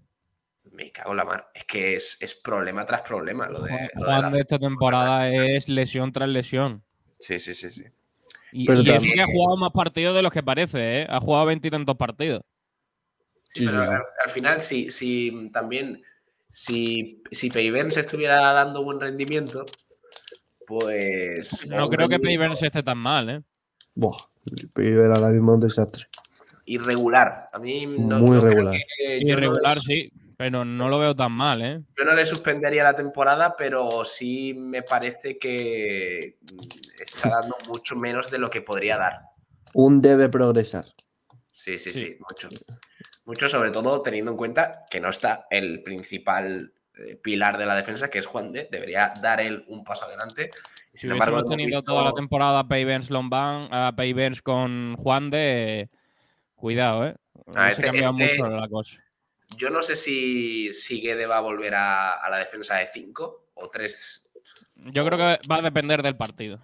[0.72, 1.50] me cago en la mar.
[1.54, 4.42] Es que es, es problema tras problema lo de, Juan, lo de Juan la- de
[4.42, 6.84] esta temporada es lesión tras lesión.
[7.20, 7.84] Sí, sí, sí, sí.
[8.52, 11.08] Y, Pero y que ha jugado más partidos de los que parece, ¿eh?
[11.10, 12.42] Ha jugado veintitantos partidos.
[13.48, 13.90] Sí, Sí, pero sí.
[13.90, 16.04] Al, al final, si, si también,
[16.50, 19.66] si, si se estuviera dando buen rendimiento,
[20.65, 21.65] pues.
[21.67, 23.41] No creo que Peiber se esté tan mal, ¿eh?
[23.93, 24.17] Buah,
[24.73, 26.04] Piber ahora mismo es un desastre.
[26.65, 27.47] Irregular.
[27.54, 28.75] A mí no, Muy regular.
[28.97, 31.82] que- no Irregular, sí, pero no lo veo tan mal, ¿eh?
[31.97, 36.38] Yo no le suspendería la temporada, pero sí me parece que
[36.99, 39.21] está dando mucho menos de lo que podría dar.
[39.73, 40.86] Un debe progresar.
[41.54, 41.99] Sí, sí, Sí.
[41.99, 42.49] sí, mucho.
[43.25, 47.76] Mucho, sobre todo teniendo en cuenta que no está el principal eh, pilar de la
[47.76, 48.68] defensa, que es Juan de.
[48.72, 50.50] Debería dar él un paso adelante.
[50.94, 54.96] Y Si sin embargo, hemos tenido visto- toda la temporada Payvens Lombán, a Payvens con
[54.98, 55.90] Juan de.
[56.56, 57.16] Cuidado, ¿eh?
[57.48, 59.02] Ah, No este- se cambia este- mucho la cosa.
[59.58, 63.50] Yo no sé si, si Guede va a volver a, a la defensa de 5
[63.54, 64.26] o 3.
[64.76, 66.60] Yo creo que va a depender del partido.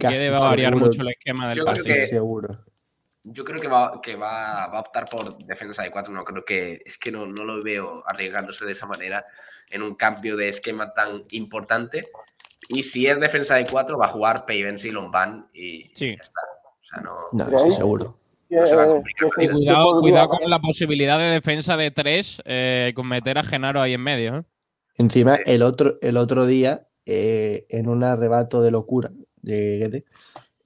[0.00, 0.90] Casi Que va a variar seguro.
[0.90, 1.86] mucho el esquema del Yo partido.
[1.94, 2.64] que- seguro.
[3.28, 6.12] Yo creo que va, que va, va a optar por defensa de 4.
[6.14, 6.80] No creo que.
[6.84, 9.24] Es que no, no lo veo arriesgándose de esa manera
[9.70, 12.08] en un cambio de esquema tan importante.
[12.68, 16.16] Y si es defensa de 4, va a jugar Pavens y Lombán y Sí.
[16.16, 16.40] ya está.
[16.64, 17.14] O sea, no.
[17.32, 18.16] No, sí, seguro.
[18.48, 21.90] Que- No se va a complicar que Cuidado, cuidado con la posibilidad de defensa de
[21.90, 24.36] tres eh, con meter a Genaro ahí en medio.
[24.38, 24.42] ¿eh?
[24.98, 29.10] Encima, el otro, el otro día, eh, en un arrebato de locura
[29.42, 30.04] de Guede,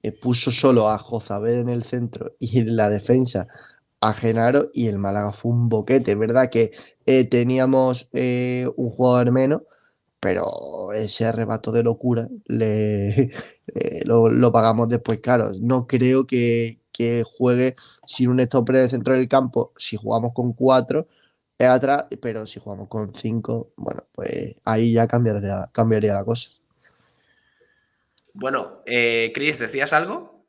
[0.02, 3.48] eh, puso solo a Jozabed en el centro y en la defensa
[4.00, 6.14] a Genaro y el Málaga fue un boquete.
[6.14, 6.72] Verdad que
[7.06, 9.62] eh, teníamos eh, un jugador menos,
[10.20, 13.30] pero ese arrebato de locura le,
[14.04, 15.50] lo, pagamos después caro.
[15.60, 19.72] No creo que, que juegue sin un stopper en el centro del campo.
[19.76, 21.06] Si jugamos con cuatro,
[21.66, 26.50] atrás, pero si jugamos con 5, bueno, pues ahí ya cambiaría, cambiaría la cosa.
[28.40, 30.46] Bueno, eh, Chris, ¿decías algo?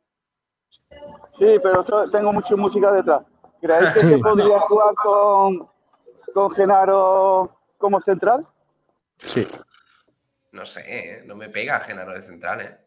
[1.38, 3.24] Sí, pero tengo mucha música detrás.
[3.60, 5.70] ¿Creéis que se podría jugar con,
[6.34, 8.48] con Genaro como central?
[9.18, 9.46] Sí,
[10.54, 11.24] No sé, ¿eh?
[11.26, 12.62] no me pega Genaro de central.
[12.62, 12.78] ¿eh?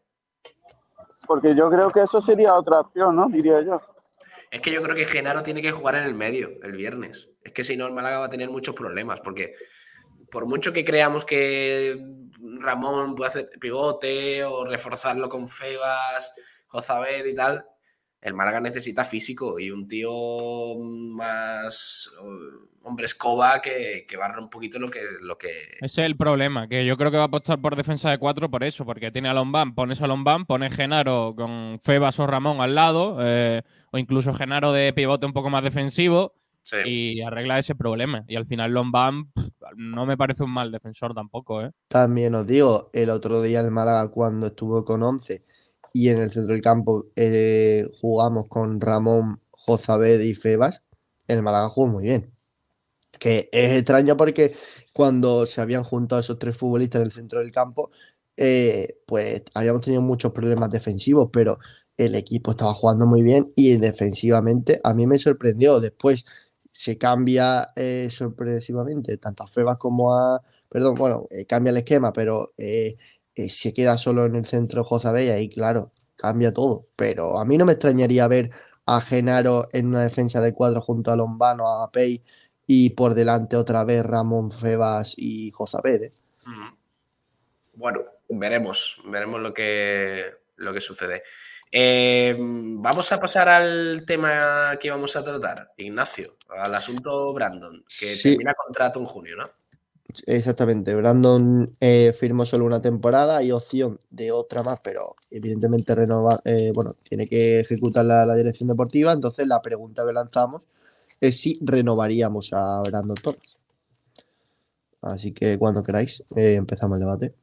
[1.27, 3.29] Porque yo creo que eso sería otra opción, ¿no?
[3.29, 3.79] Diría yo.
[4.49, 7.29] Es que yo creo que Genaro tiene que jugar en el medio el viernes.
[7.43, 9.21] Es que si no, el Málaga va a tener muchos problemas.
[9.21, 9.53] Porque
[10.35, 11.97] por mucho que creamos que
[12.59, 16.33] Ramón puede hacer pivote o reforzarlo con Febas,
[16.67, 17.63] Jozabed y tal,
[18.19, 20.11] el Málaga necesita físico y un tío
[20.77, 25.47] más eh, hombre escoba que, que barra un poquito lo que es lo que.
[25.79, 28.51] Ese es el problema, que yo creo que va a apostar por defensa de cuatro
[28.51, 32.59] por eso, porque tiene a Lombán, pones a Lombán, pones Genaro con Febas o Ramón
[32.59, 36.77] al lado, eh, o incluso Genaro de pivote un poco más defensivo, Sí.
[36.83, 38.25] y arregla ese problema.
[38.27, 39.44] Y al final Lombán pff,
[39.77, 41.71] no me parece un mal defensor tampoco, ¿eh?
[41.87, 45.43] También os digo, el otro día el Málaga cuando estuvo con 11
[45.93, 50.83] y en el centro del campo eh, jugamos con Ramón, Jozabed y Febas,
[51.27, 52.31] el Málaga jugó muy bien.
[53.19, 54.53] Que es extraño porque
[54.93, 57.91] cuando se habían juntado esos tres futbolistas en el centro del campo,
[58.37, 61.57] eh, pues habíamos tenido muchos problemas defensivos, pero
[61.97, 65.79] el equipo estaba jugando muy bien y defensivamente a mí me sorprendió.
[65.79, 66.25] Después
[66.75, 72.11] se cambia eh, sorpresivamente tanto a Febas como a, perdón, bueno, eh, cambia el esquema,
[72.11, 72.97] pero eh,
[73.47, 76.85] se queda solo en el centro Jozabella y claro, cambia todo.
[76.97, 78.49] Pero a mí no me extrañaría ver
[78.85, 82.21] a Genaro en una defensa de cuadro junto a Lombano, a Pei
[82.67, 86.11] y por delante otra vez Ramón Febas y Jozabed.
[86.45, 86.75] Mm.
[87.75, 90.25] Bueno, veremos, veremos lo que,
[90.57, 91.23] lo que sucede.
[91.71, 98.05] Eh, vamos a pasar al tema que vamos a tratar, Ignacio, al asunto Brandon, que
[98.07, 98.29] Sí.
[98.29, 99.45] termina contrato en junio, ¿no?
[100.27, 106.39] Exactamente, Brandon eh, firmó solo una temporada, hay opción de otra más, pero evidentemente renova,
[106.45, 110.61] eh, bueno, tiene que ejecutar la, la dirección deportiva, entonces la pregunta que lanzamos
[111.19, 113.57] es si renovaríamos a Brandon Torres.
[115.01, 117.33] Así que cuando queráis, eh, empezamos el debate.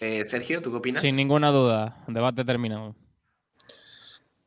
[0.00, 1.02] Eh, Sergio, ¿tú qué opinas?
[1.02, 2.94] Sin ninguna duda, debate terminado.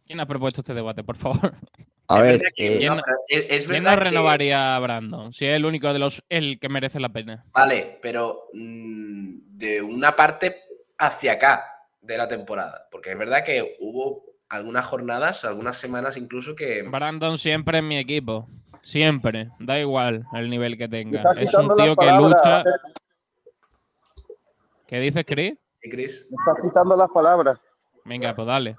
[0.06, 1.54] ¿Quién ha propuesto este debate, por favor?
[2.08, 5.34] A ver, que- eh, ¿quién- no, es, ¿Quién verdad no que- renovaría a Brandon?
[5.34, 7.44] Si es el único de los el que merece la pena.
[7.52, 10.62] Vale, pero mm, de una parte
[11.00, 11.66] hacia acá
[12.02, 12.88] de la temporada.
[12.92, 16.84] Porque es verdad que hubo algunas jornadas, algunas semanas incluso que.
[16.84, 18.48] Brandon siempre en mi equipo.
[18.84, 19.50] Siempre.
[19.58, 21.24] Da igual el nivel que tenga.
[21.40, 22.62] Es un tío que palabras, lucha.
[22.62, 22.64] eh.
[24.86, 25.56] ¿Qué dices, Chris?
[25.82, 26.28] ¿Y Chris?
[26.30, 27.60] Me estás quitando las palabras.
[28.04, 28.76] Venga, pues dale.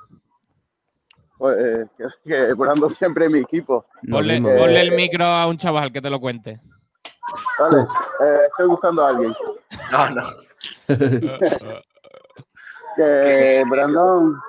[1.38, 3.85] Pues, que, que Brando siempre en mi equipo.
[4.11, 6.61] ponle el micro a un chaval que te lo cuente.
[7.59, 9.35] Vale, eh, estoy buscando a alguien.
[9.92, 10.22] No, no.
[12.96, 14.40] Que Brandon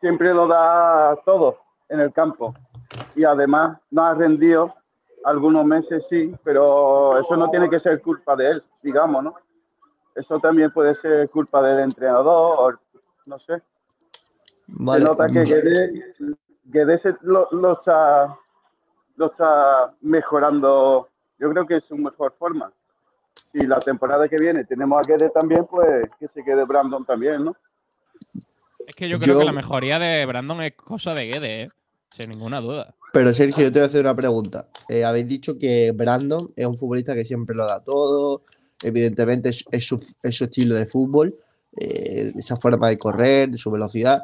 [0.00, 1.58] siempre lo da todo
[1.88, 2.54] en el campo.
[3.16, 4.72] Y además no ha rendido
[5.24, 9.34] algunos meses, sí, pero eso no tiene que ser culpa de él, digamos, ¿no?
[10.14, 12.78] Eso también puede ser culpa del entrenador,
[13.26, 13.60] no sé.
[14.74, 15.90] Vale, Se nota que Guedes,
[16.64, 18.36] Guedes se- lo, lo está,
[19.16, 21.08] lo está mejorando.
[21.38, 22.72] Yo creo que es su mejor forma.
[23.52, 27.44] Si la temporada que viene tenemos a Guedes también, pues que se quede Brandon también,
[27.44, 27.56] ¿no?
[28.86, 31.68] Es que yo creo Yo- que la mejoría de Brandon es cosa de Guede, ¿eh?
[32.10, 32.94] Sin ninguna duda.
[33.12, 34.66] Pero Sergio, yo te voy a hacer una pregunta.
[34.88, 38.42] Eh, habéis dicho que Brandon es un futbolista que siempre lo da todo,
[38.82, 41.34] evidentemente es, es su, es su estilo de fútbol,
[41.78, 44.22] eh, esa forma de correr, de su velocidad,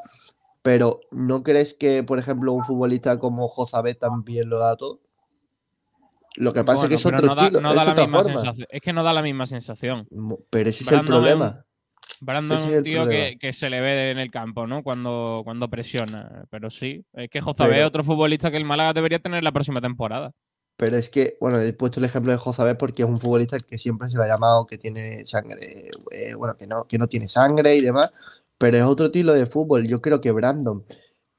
[0.69, 5.01] pero ¿no crees que, por ejemplo, un futbolista como Jozabet también lo da todo?
[6.37, 8.55] Lo que pasa es que es otro no da- estilo, no es da otra forma.
[8.69, 10.07] Es que no da la misma sensación.
[10.51, 11.65] Pero ese es Brandon el problema.
[12.21, 14.83] Brandon es Ese es un tío que, que se le ve en el campo, ¿no?
[14.83, 16.45] Cuando, cuando presiona.
[16.51, 19.53] Pero sí, es que Jozabé Pero- es otro futbolista que el Málaga debería tener la
[19.53, 20.33] próxima temporada.
[20.77, 23.79] Pero es que, bueno, he puesto el ejemplo de Jozabet porque es un futbolista que
[23.79, 27.27] siempre se le ha llamado que tiene sangre, eh, bueno, que no, que no tiene
[27.31, 28.13] sangre y demás,
[28.59, 29.87] pero es otro estilo de fútbol.
[29.89, 30.85] Yo creo que Brandon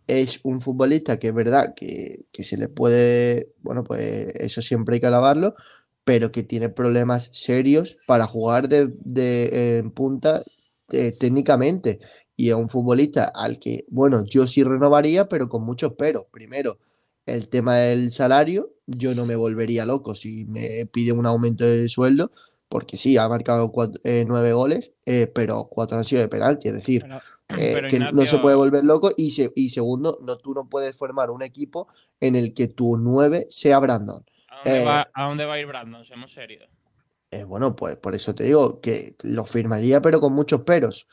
[0.08, 4.95] es un futbolista que es verdad que, que se le puede, bueno, pues eso siempre
[4.95, 5.55] hay que alabarlo,
[6.03, 10.43] pero que tiene problemas serios para jugar de, de- en punta
[10.91, 11.99] eh, técnicamente.
[12.36, 16.25] Y es un futbolista al que, bueno, yo sí renovaría, pero con muchos peros.
[16.32, 16.79] Primero,
[17.25, 21.88] el tema del salario, yo no me volvería loco si me pide un aumento de
[21.89, 22.32] sueldo,
[22.69, 23.71] porque sí, ha marcado
[24.03, 27.88] eh, nueve goles, eh, pero cuatro han sido de penalti, es decir, Pero, eh, pero,
[27.89, 29.12] que no se puede volver loco.
[29.17, 31.88] Y, se- y segundo, no, tú no puedes formar un equipo
[32.21, 34.23] en el que tu nueve sea Brandon.
[34.49, 36.05] ¿a dónde, eh, va, a dónde va a ir Brandon?
[36.05, 36.69] Seamos serios.
[37.32, 41.08] Eh, bueno, pues por eso te digo que lo firmaría, pero con muchos peros.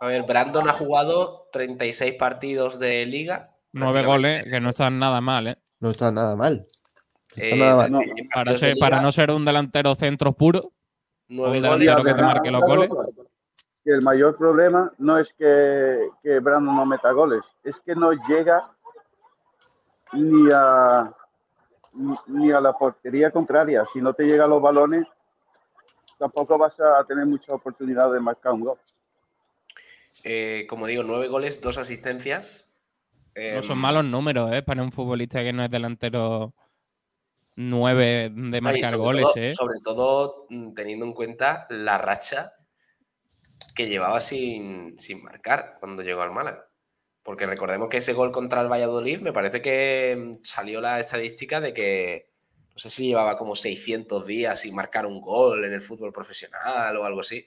[0.00, 3.52] A ver, Brandon ha jugado 36 partidos de liga.
[3.72, 5.58] Nueve goles, que no están nada mal, ¿eh?
[5.80, 6.66] No está nada mal.
[7.36, 8.04] No está Eh, nada mal.
[8.44, 10.72] 36 Para, ser, no ser un delantero centro puro.
[11.28, 12.90] Nueve que te marque los goles.
[13.84, 18.12] que el mayor problema no es que, que Brandon no meta goles, es que no
[18.12, 18.70] llega
[20.12, 21.12] ni a,
[21.94, 23.84] ni, ni a la portería contraria.
[23.92, 25.06] Si no te llegan los balones,
[26.18, 28.78] tampoco vas a tener mucha oportunidad de marcar un gol.
[30.24, 32.66] Eh, como digo, nueve goles, dos asistencias.
[33.36, 34.62] No son Em, malos números, ¿eh?
[34.62, 36.54] Para un futbolista que no es delantero
[37.56, 39.48] 9 de marcar sobre goles, todo- ¿eh?
[39.50, 42.52] Sobre todo mm, teniendo en cuenta la racha
[43.74, 46.68] que llevaba sin, sin marcar cuando llegó al Málaga.
[47.22, 51.60] Porque recordemos que ese gol contra el Valladolid, me parece que mm, salió la estadística
[51.60, 52.30] de que
[52.72, 56.96] no sé si llevaba como 600 días sin marcar un gol en el fútbol profesional
[56.96, 57.46] o algo así.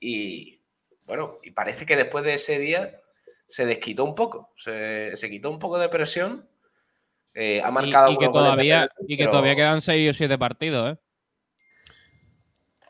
[0.00, 0.60] Y
[1.06, 3.00] bueno, y parece que después de ese día
[3.46, 6.48] se desquitó un poco, se, se quitó un poco de presión.
[7.34, 9.80] Eh, ha Y- marcado y, que goles de todavía, penalti, y que pero- todavía quedan
[9.80, 10.98] 6 o 7 partidos, ¿eh?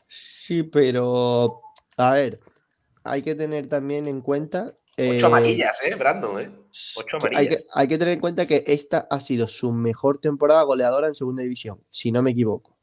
[0.07, 1.61] Sí, pero
[1.97, 2.39] a ver,
[3.03, 4.65] hay que tener también en cuenta.
[4.65, 6.39] Ocho eh, amarillas, ¿eh, Brandon?
[6.41, 6.51] ¿eh?
[6.97, 7.65] Ocho que hay, que, amarillas.
[7.73, 11.43] hay que tener en cuenta que esta ha sido su mejor temporada goleadora en segunda
[11.43, 12.77] división, si no me equivoco.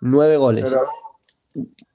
[0.00, 0.64] Nueve goles.
[0.64, 0.86] Pero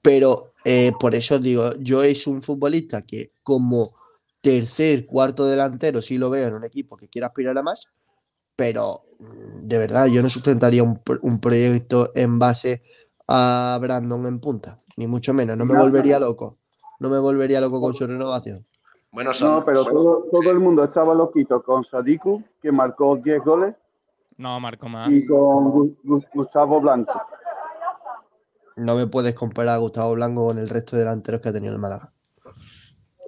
[0.02, 3.94] Pero eh, por eso digo, yo es un futbolista que como
[4.40, 7.86] tercer, cuarto delantero sí lo veo en un equipo que quiera aspirar a más,
[8.56, 12.82] pero mm, de verdad yo no sustentaría un, un proyecto en base
[13.28, 16.58] a Brandon en punta, ni mucho menos, no me No, volvería loco,
[17.00, 18.64] no me volvería loco con su renovación.
[19.12, 23.42] Bueno, son, no, pero todo, todo el mundo estaba loquito con Sadiku, que marcó 10
[23.44, 23.74] goles,
[24.36, 25.08] No, Marco más.
[25.10, 27.12] y con Gu- Gu- Gustavo Blanco.
[28.76, 31.72] No me puedes comparar a Gustavo Blanco con el resto de delanteros que ha tenido
[31.72, 32.12] el Málaga.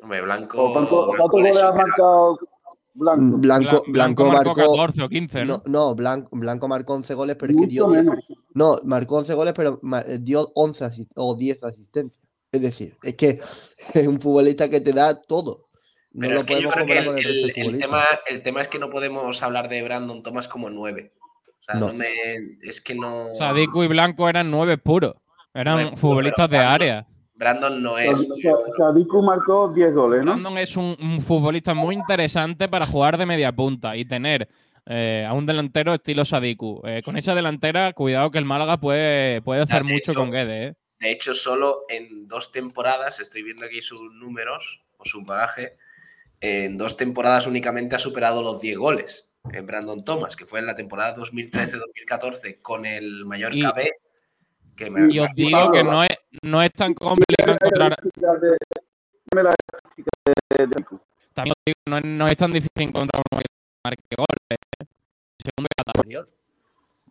[0.02, 0.62] hombre, Blanco.
[0.62, 2.38] ¿O ¿Cuánto- Blanco ¿Cuántos goles le ha marcado
[2.98, 3.38] Blanco?
[3.38, 5.56] Blanco, Bla- Blanco marcó marcó 14 o 15, ¿no?
[5.56, 8.24] No, no, Blanco, Blanco marcó 11 goles, pero es que dio Mucho 10 menos.
[8.54, 12.22] No, marcó 11 goles, pero eh, dio 11 asis- o 10 asistencias.
[12.50, 13.28] Es decir, es que
[13.94, 15.68] es un futbolista que te da todo.
[16.12, 17.40] No Pero lo es que yo podemos creo que comparar el, con el resto de
[17.42, 17.90] el- el futbolistas.
[17.90, 21.12] tema, el tema es que no podemos hablar de Brandon Thomas como nueve.
[21.46, 21.88] O sea, No.
[21.88, 22.06] no me,
[22.62, 23.26] es que no.
[23.36, 25.14] Sadiku y Blanco eran 9 puros.
[25.54, 27.06] Eran futbolistas de área.
[27.38, 28.26] Brandon no es.
[28.76, 30.32] Sadiku marcó 10 goles, ¿no?
[30.32, 34.48] Brandon es un, un futbolista muy interesante para jugar de media punta y tener
[34.86, 36.82] eh, a un delantero estilo Sadiku.
[36.84, 40.66] Eh, con esa delantera, cuidado que el Málaga puede, puede hacer mucho hecho, con Guede.
[40.66, 40.74] ¿eh?
[40.98, 45.76] De hecho, solo en dos temporadas, estoy viendo aquí sus números o su bagaje,
[46.40, 50.66] en dos temporadas únicamente ha superado los 10 goles en Brandon Thomas, que fue en
[50.66, 53.92] la temporada 2013-2014 con el Mallorca Y- B.
[54.78, 56.10] Que me, Y os digo que no es,
[56.42, 57.96] no es tan complicado encontrar.
[61.34, 63.46] También os digo, no, es- no es tan difícil encontrar uno que
[63.84, 64.38] marque goles.
[64.50, 64.84] ¿eh?
[65.44, 66.28] Segundo.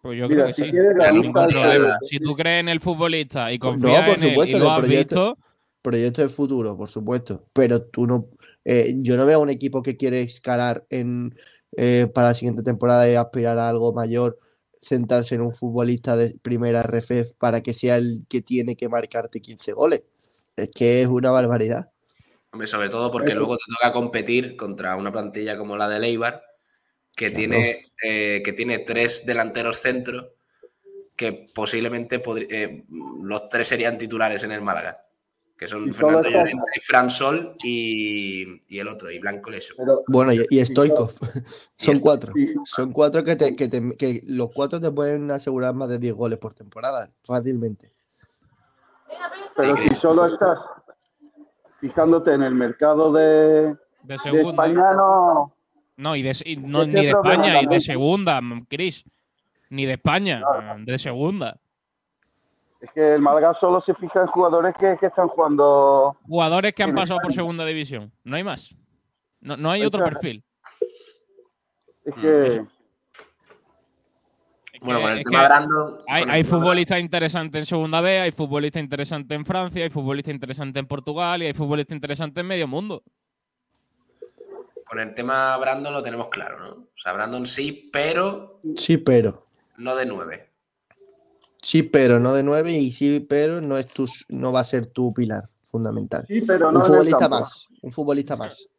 [0.01, 0.71] Pues yo Mira, creo que si sí.
[0.71, 1.97] quieres ningún problema.
[2.01, 4.69] Si tú crees en el futbolista y No, confías por en él supuesto, y lo
[4.71, 5.37] has proyecto- visto,
[5.81, 7.45] Proyecto de futuro, por supuesto.
[7.53, 8.27] Pero tú no.
[8.65, 11.33] eh, yo no veo un equipo que quiere escalar en,
[11.77, 14.37] eh, para la siguiente temporada y aspirar a algo mayor,
[14.81, 19.41] centrarse en un futbolista de primera RFF para que sea el que tiene que marcarte
[19.41, 20.03] 15 goles.
[20.55, 21.89] Es que es una barbaridad.
[22.51, 26.43] Hombre, sobre todo porque luego te toca competir contra una plantilla como la de Leibar,
[27.15, 27.35] que, Claro.
[27.35, 30.27] tiene, eh, que tiene tres delanteros centros
[31.15, 32.83] que posiblemente eh,
[33.21, 35.06] los tres serían titulares en el Málaga,
[35.57, 39.73] que son Y Fernando está- Llorente, Fran Sol y, y el otro, y Blanco Leso.
[39.77, 41.11] Pero Bueno, y, y Stoikov.
[41.75, 42.31] Son cuatro.
[42.35, 42.53] Sí.
[42.65, 46.13] Son cuatro que, te, que, te- que los cuatro te pueden asegurar más de 10
[46.13, 47.91] goles por temporada, fácilmente.
[49.55, 50.59] Pero si solo estás
[51.79, 54.49] fijándote en el mercado de, de de segunda.
[54.67, 55.53] España, no.
[55.97, 58.39] No, y de, no, ni de España, y de segunda,
[58.69, 59.03] Chris.
[59.71, 60.41] Ni de España,
[60.85, 61.57] de segunda.
[62.79, 66.15] Es que el Málaga solo se fija en jugadores que, que están jugando.
[66.27, 68.11] Jugadores que han pasado por segunda división.
[68.23, 68.75] No hay más.
[69.39, 70.43] No, no hay otro perfil.
[72.05, 72.47] Es Mm, que.
[74.73, 75.97] Es Bueno, con el es tema Brandon.
[76.07, 80.79] hay, hay futbolistas interesantes en segunda B, hay futbolistas interesantes en Francia, hay futbolistas interesantes
[80.79, 83.01] en Portugal y hay futbolistas interesantes en medio mundo.
[84.85, 86.69] Con el tema Brandon lo tenemos claro, ¿no?
[86.69, 89.47] O sea, Brandon sí, pero Sí, pero.
[89.77, 90.46] no de nueve.
[91.67, 94.85] Sí, pero no de 9 y sí, pero no es tu, no va a ser
[94.85, 96.23] tu pilar fundamental.
[96.25, 97.39] Sí, pero un no en el futbolista campo.
[97.41, 97.67] más.
[97.81, 98.69] Un futbolista más.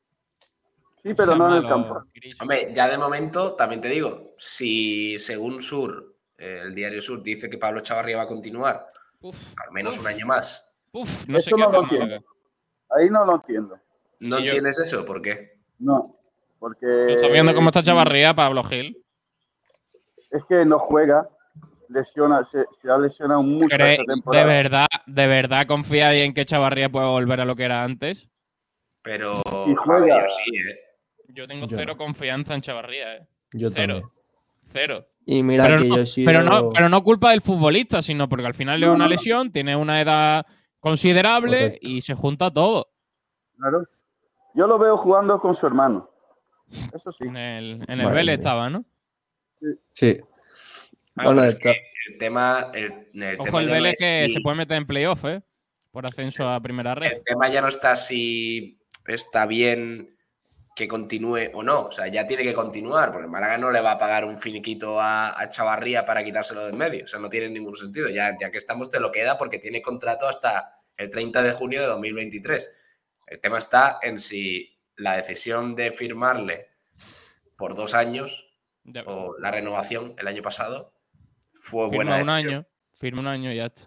[1.03, 2.03] Sí, pero no en el campo.
[2.41, 7.51] Hombre, ya de momento, también te digo, si según Sur, eh, el diario Sur dice
[7.51, 9.37] que Pablo Chavarría va a continuar Uf,
[9.67, 12.25] al menos uf, un año más, uf, no sé no lo entiendo.
[12.89, 13.79] Ahí no lo entiendo.
[14.21, 15.05] ¿no yo- entiendes eso?
[15.05, 15.59] ¿Por qué?
[15.79, 16.15] No.
[16.59, 16.87] Porque.
[16.87, 18.97] ¿Tú estás viendo cómo está Chavarría, Pablo Gil?
[20.31, 21.29] Es que no juega.
[21.89, 24.45] Lesiona, se, se ha lesionado mucho ¿Cree- esta ¿De temporada.
[24.47, 28.29] verdad, ¿De verdad confías en que Chavarría pueda volver a lo que era antes?
[29.03, 30.23] Pero Y a juega.
[30.23, 30.79] yo sí, ¿eh?
[31.29, 31.97] Yo tengo Yo cero no.
[31.99, 33.27] confianza en Chavarría, ¿eh?
[33.53, 33.95] Yo Cero.
[34.01, 34.13] también.
[34.71, 35.07] Cero.
[35.25, 36.27] Y mira Pero que no, yo he sido.
[36.27, 39.09] pero, no, pero no culpa del futbolista, sino porque al final le da una no,
[39.09, 39.11] no.
[39.11, 40.45] lesión, tiene una edad
[40.81, 41.89] considerable Correcto.
[41.89, 42.89] y se junta todo.
[43.57, 43.85] Claro.
[44.55, 46.11] Yo lo veo jugando con su hermano.
[46.95, 47.25] Eso sí.
[47.25, 48.85] En el, en el Vélez estaba, ¿no?
[49.93, 50.19] Sí.
[50.21, 50.27] Ah,
[51.25, 51.75] Bueno, pero es que
[52.09, 52.71] el tema.
[52.75, 55.25] El, el Ojo tema el ya no Vélez que si- se puede meter en playoff,
[55.25, 55.43] ¿eh?
[55.91, 57.13] Por ascenso a primera red.
[57.13, 60.15] El tema ya no está si está bien
[60.77, 61.87] que continúe o no.
[61.87, 64.39] O sea, ya tiene que continuar, porque el Málaga no le va a pagar un
[64.39, 67.05] finiquito a, a Chavarría para quitárselo de en medio.
[67.05, 68.09] O sea, no tiene ningún sentido.
[68.11, 71.81] Ya, ya que estamos, te lo queda porque tiene contrato hasta el 30 de junio
[71.81, 72.71] de 2023.
[73.27, 76.69] El tema está en si la decisión de firmarle
[77.57, 78.45] por dos años
[79.07, 80.93] o la renovación el año pasado
[81.69, 82.55] fue Firma buena un decisión.
[82.55, 82.67] año.
[82.99, 83.83] Firma un año y ya está.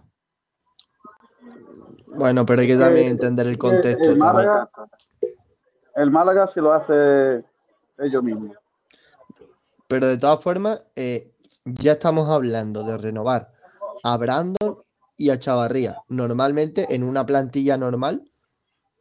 [2.07, 4.11] Bueno, pero hay que también entender el contexto.
[4.11, 4.17] El.
[4.17, 4.69] Málaga,
[5.95, 7.43] el Málaga se lo hace
[7.99, 8.55] ellos mismos.
[9.87, 11.33] Pero de todas formas, eh,
[11.65, 13.51] ya estamos hablando de renovar
[14.03, 14.77] a Brandon
[15.17, 15.97] y a Chavarría.
[16.09, 18.30] Normalmente en una plantilla normal.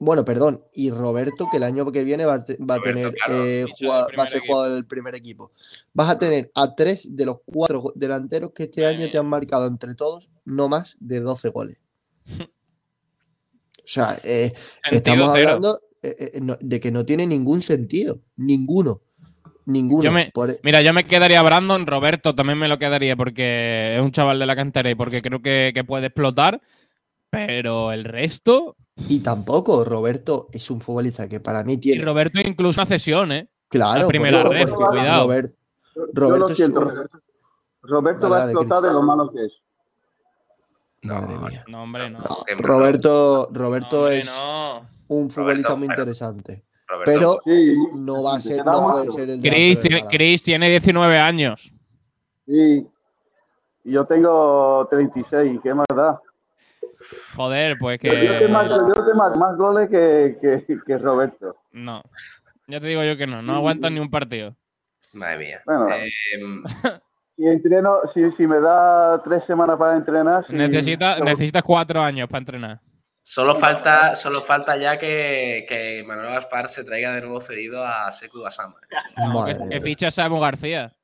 [0.02, 4.00] Bueno, perdón, y Roberto, que el año que viene va a, tener claro, eh, jugado-
[4.00, 4.54] va a primer ser equipo.
[4.54, 5.52] jugador del primer equipo.
[5.92, 9.66] Vas a tener a tres de los cuatro delanteros que este año te han marcado
[9.66, 11.76] entre todos no más de 12 goles.
[12.40, 14.52] O sea, eh,
[14.90, 18.20] estamos hablando eh, eh, no- de que no tiene ningún sentido.
[18.36, 19.02] Ninguno.
[19.66, 20.02] Ninguno.
[20.04, 24.02] Yo me- Por- Mira, yo me quedaría Brandon, Roberto también me lo quedaría porque es
[24.02, 26.62] un chaval de la cantera y porque creo que, que puede explotar.
[27.30, 28.76] Pero el resto.
[29.08, 32.02] Y tampoco, Roberto es un futbolista que para mí Y tiene.
[32.02, 33.48] Roberto incluso una cesión, ¿eh?
[33.68, 35.22] claro, la por primera eso, red, porque cuidado.
[35.24, 35.52] Robert-
[36.12, 36.80] Roberto lo es siento.
[36.80, 37.08] un-
[37.82, 39.52] Roberto va a explotar de lo malo que es.
[41.02, 41.64] Madre mía.
[41.68, 42.18] No, hombre, no.
[42.18, 44.80] No, Roberto, No, Roberto hombre, es no.
[45.08, 46.64] un futbolista Roberto, muy interesante.
[46.86, 50.04] Roberto, Pero Sí, no va a ser, no puede ser el Chris tiene.
[50.10, 51.72] Chris tiene 19 años.
[52.46, 52.86] sí.
[53.82, 56.20] Y yo tengo 36, ¿qué más da?
[57.34, 58.48] Joder, pues Yo, yo te que.
[58.48, 61.56] marco, yo te marco más goles que, que, que Roberto.
[61.72, 62.02] No.
[62.66, 63.40] Ya te digo yo que no.
[63.42, 64.54] No aguantan ni un partido.
[65.14, 65.62] Madre mía.
[65.66, 65.88] Bueno.
[65.94, 66.62] Em,
[67.36, 72.28] Si entreno, si, si me da tres semanas para entrenar, si- Necesita, necesitas cuatro años
[72.28, 72.80] para entrenar.
[73.22, 78.12] Solo falta, solo falta ya que, que Manuel Gaspar se traiga de nuevo cedido a
[78.12, 78.76] Seku Gasama.
[79.32, 80.94] Madre Que, que ficha a Samu García.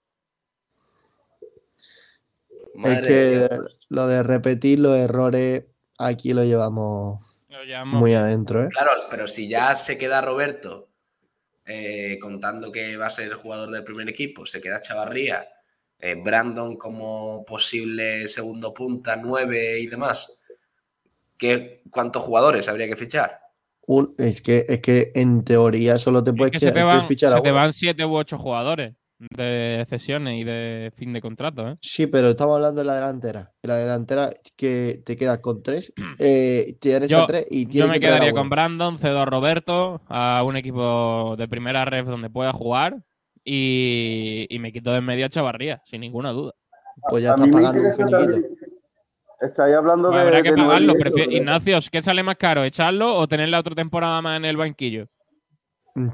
[2.75, 3.87] Madre Es que Dios.
[3.89, 5.65] lo de repetir los errores
[5.99, 8.69] aquí lo llevamos Lo muy adentro, ¿eh?
[8.71, 10.89] Claro, pero si ya se queda Roberto
[11.65, 15.49] eh, contando que va a ser jugador del primer equipo, se queda Chavarría,
[15.99, 20.39] eh, Brandon como posible segundo punta, nueve y demás.
[21.39, 23.41] ¿Qué, ¿Cuántos jugadores habría que fichar?
[23.89, 26.87] Un- es, que, es que en teoría solo te Es puedes que se te quedar-
[26.87, 31.13] van, fichar a se te van siete u ocho jugadores de cesiones y de fin
[31.13, 31.77] de contrato, ¿eh?
[31.81, 33.53] Sí, pero estamos hablando de la delantera.
[33.63, 37.89] La delantera que te quedas con tres, eh, tienes Yo- a tres y Yo tienes
[37.91, 41.85] me que traer a quedaría con Brandon, cedo a Roberto, a un equipo de primera
[41.85, 42.97] ref donde pueda jugar
[43.45, 46.53] y, y me quito de en medio a Chavarría, sin ninguna duda.
[47.09, 48.49] Pues ya estás me pagando un finiquito.
[49.41, 50.19] Estáis hablando de.
[50.19, 50.95] habrá que de pagarlo.
[50.95, 52.65] prefiero- Ignacio, ¿qué sale más caro?
[52.65, 55.07] ¿Echarlo o tener la otra temporada más en el banquillo?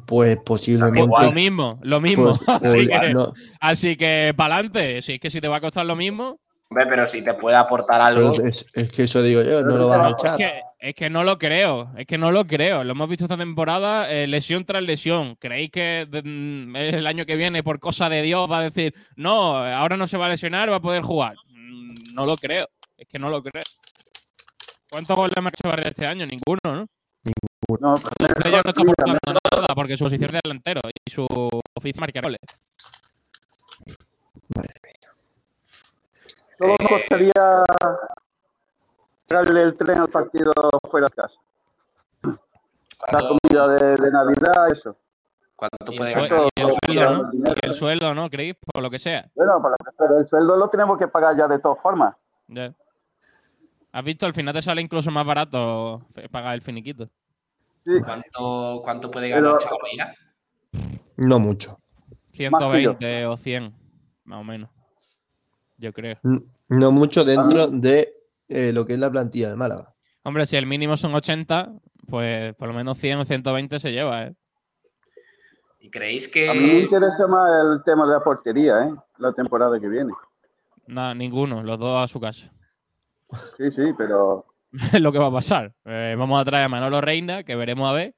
[0.07, 1.01] Pues posiblemente.
[1.23, 2.25] Lo mismo, lo mismo.
[2.47, 5.03] pues- pues así, que, no, así que para adelante.
[5.03, 6.39] Si es que si te va a costar lo mismo,
[6.71, 8.33] Hombre, pero si te puede aportar algo.
[8.43, 10.37] es, es que eso digo yo, no lo vas a es echar.
[10.39, 11.93] que, es que no lo creo.
[11.99, 12.83] Es que no lo creo.
[12.83, 15.37] Lo hemos visto esta temporada, eh, lesión tras lesión.
[15.37, 18.95] ¿Creéis que de- mm, el año que viene, por cosa de Dios, va a decir,
[19.17, 21.35] no, ahora no se va a lesionar, va a poder jugar?
[21.49, 22.67] Mm, No lo creo.
[22.97, 23.63] Es que no lo creo.
[24.89, 26.25] ¿Cuántos goles ha Barria este año?
[26.27, 26.87] Ninguno, ¿no?
[27.81, 31.91] No, Este ya no está aportando nada porque su posición es delantero y su oficio
[31.97, 32.41] es marcar goles.
[36.59, 37.65] solo me costaría
[39.29, 40.53] darle el tren al partido
[40.91, 41.35] fuera de casa.
[42.23, 42.35] La
[43.19, 44.97] ¿Cuánto, comida de, de Navidad, eso.
[45.57, 46.49] cuánto Y el, puede ganar?
[46.55, 47.31] y el sueldo, ¿no?
[47.33, 48.31] Y el sueldo, ¿no?
[48.31, 48.55] ¿Creéis?
[48.73, 49.29] Por lo que sea.
[49.35, 52.15] Bueno, pero, pero el sueldo lo tenemos que pagar ya de todas formas.
[52.47, 52.73] Ya.
[53.93, 54.25] ¿Has visto?
[54.27, 57.09] Al final te sale incluso más barato fe- pagar el finiquito.
[57.85, 60.15] Sí, ¿Cuánto, cuánto puede ganar Pero- Chavarría?
[61.17, 61.79] No mucho.
[62.33, 63.75] 120 o 100,
[64.25, 64.71] más o menos.
[65.77, 66.15] Yo creo.
[66.69, 68.15] No mucho dentro de
[68.49, 69.93] eh, lo que es la plantilla de Málaga.
[70.23, 71.73] Hombre, si el mínimo son 80,
[72.09, 74.35] pues por lo menos 100 o 120 se lleva, ¿eh?
[75.81, 78.95] ¿Y creéis a mí me que interesa más el tema de la portería, ¿eh?
[79.19, 80.13] La temporada que viene.
[80.87, 82.51] Nada, ninguno, los dos a su casa.
[83.57, 84.47] Sí, sí, pero.
[84.73, 85.73] Es lo que va a pasar.
[85.85, 88.15] Eh, vamos a traer a Manolo Reina, que veremos a ver.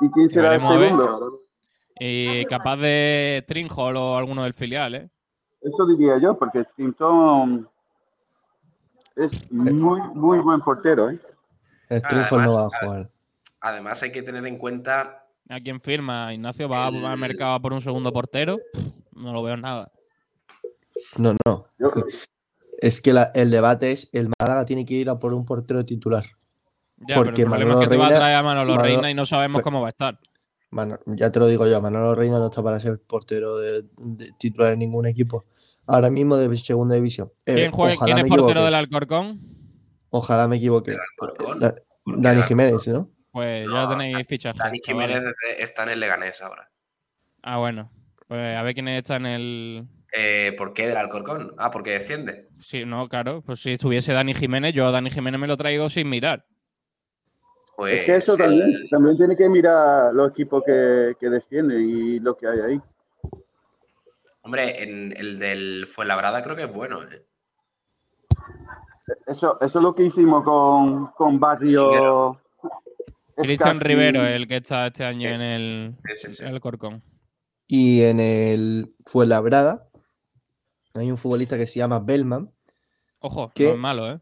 [0.00, 1.40] ¿Y quién será el segundo?
[1.98, 5.10] Y capaz de Stringhall o alguno del filial, ¿eh?
[5.60, 7.68] Eso diría yo, porque Stinson
[9.16, 11.18] es muy, muy buen portero, ¿eh?
[11.90, 13.10] Stringhold no además, va a jugar.
[13.60, 16.32] además hay que tener en cuenta ¿A quién firma?
[16.32, 18.58] Ignacio va El- al mercado a por un segundo portero.
[19.12, 19.90] No lo veo nada.
[21.18, 21.66] No, no.
[21.78, 21.90] Yo-
[22.80, 25.84] Es que la- el debate es: el Málaga tiene que ir a por un portero
[25.84, 26.24] titular.
[26.96, 28.82] Ya, Porque pero el Manolo es que te va a Reina- traer a Manolo Manolo-
[28.82, 30.18] Reina y no sabemos Pues- cómo va a estar.
[30.70, 34.30] Mano- ya te lo digo yo, Manolo Reina no está para ser portero de, de
[34.38, 35.46] titular en ningún equipo.
[35.86, 37.32] Ahora mismo de segunda división.
[37.46, 38.64] Eh, ¿Quién, juega- ojalá quién es portero equivoque.
[38.66, 39.40] del Alcorcón?
[40.10, 40.96] Ojalá me equivoque.
[42.06, 43.08] Dani Jiménez, ¿no?
[43.32, 44.58] Pues No, ya tenéis fichaje.
[44.58, 44.78] Dani.
[44.84, 45.22] Jiménez
[45.58, 46.70] está en el Leganés ahora.
[47.42, 47.90] Ah, bueno.
[48.28, 49.88] Pues a ver quién está en el.
[50.12, 51.54] Eh, ¿Por qué del Alcorcón?
[51.58, 52.48] Ah, porque desciende.
[52.60, 53.42] Sí, no, claro.
[53.42, 56.44] Pues si estuviese Dani Jiménez, yo a Dani Jiménez me lo traigo sin mirar.
[57.76, 61.80] Pues Es que eso el- también, también tiene que mirar los equipos que, que descienden
[61.88, 62.80] y lo que hay ahí.
[64.42, 67.02] Hombre, en el del Fuenlabrada creo que es bueno.
[67.02, 67.24] ¿eh?
[69.26, 72.38] Eso, eso es lo que hicimos con, con Barrio.
[73.36, 75.34] Cristian casi- Rivero, el que está este año Sí.
[75.34, 76.42] en el, Sí, sí, sí.
[76.42, 77.02] en el Alcorcón.
[77.66, 79.86] Y en el Fuenlabrada
[80.94, 82.50] hay un futbolista que se llama Bellman.
[83.20, 84.20] Ojo, no es malo, ¿eh?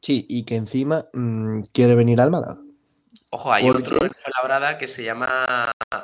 [0.00, 2.58] Sí, y que encima mm, quiere venir al Málaga.
[3.30, 4.06] Ojo, hay ¿Por otro qué?
[4.06, 5.44] en Fuenlabrada que se llama.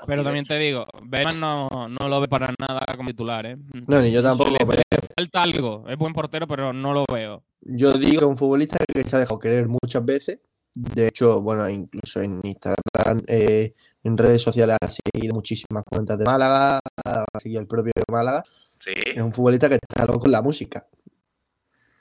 [0.07, 3.57] Pero también te digo, Bellman no, no lo ve para nada como titular, ¿eh?
[3.89, 4.51] No, ni yo tampoco.
[4.51, 4.83] Le pero
[5.17, 5.85] falta algo.
[5.89, 7.43] Es buen portero, pero no lo veo.
[7.63, 10.41] Yo digo que es un futbolista que se ha dejado querer muchas veces.
[10.75, 16.25] De hecho, bueno, incluso en Instagram, eh, en redes sociales ha seguido muchísimas cuentas de
[16.25, 18.43] Málaga, ha seguido el propio Málaga.
[18.81, 20.87] Sí, Es un futbolista que está loco con la música.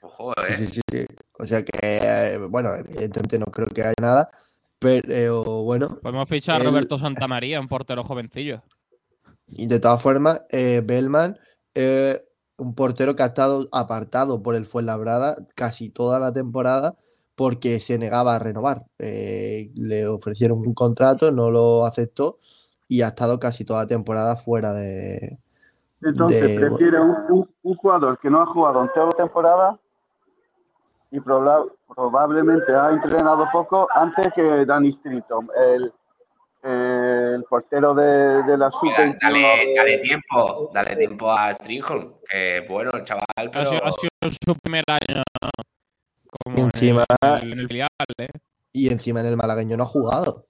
[0.02, 0.56] ojo, Sí, eh.
[0.56, 1.06] sí, sí, sí.
[1.40, 4.30] O sea que, eh, bueno, evidentemente no creo que haya nada,
[4.80, 8.64] pero bueno, Podemos fichar a Él- Roberto Santamaría, un portero jovencillo.
[9.48, 11.38] y de todas formas, eh, Bellman,
[11.76, 12.22] eh,
[12.64, 16.96] un portero que ha estado apartado por el Fuenlabrada casi toda la temporada
[17.36, 18.86] porque se negaba a renovar.
[19.00, 22.38] Eh, le ofrecieron un contrato, no lo aceptó
[22.88, 25.38] y ha estado casi toda la temporada fuera de...
[26.02, 29.80] Entonces, de- prefiere un, un- un jugador que no ha jugado en toda la temporada
[31.12, 35.94] y proba- probablemente ha entrenado poco antes que Danny Stritton, el,
[36.64, 39.18] el portero de, de la sub-21.
[39.22, 44.10] Dale, dale tiempo, dale tiempo a Stringholm, que bueno, el chaval, Ha sido, ha sido
[44.46, 45.24] su primer año
[46.44, 47.88] como Y encima- en, el, en el filial,
[48.18, 48.28] ¿eh?
[48.72, 50.48] Y encima en el malagueño no ha jugado.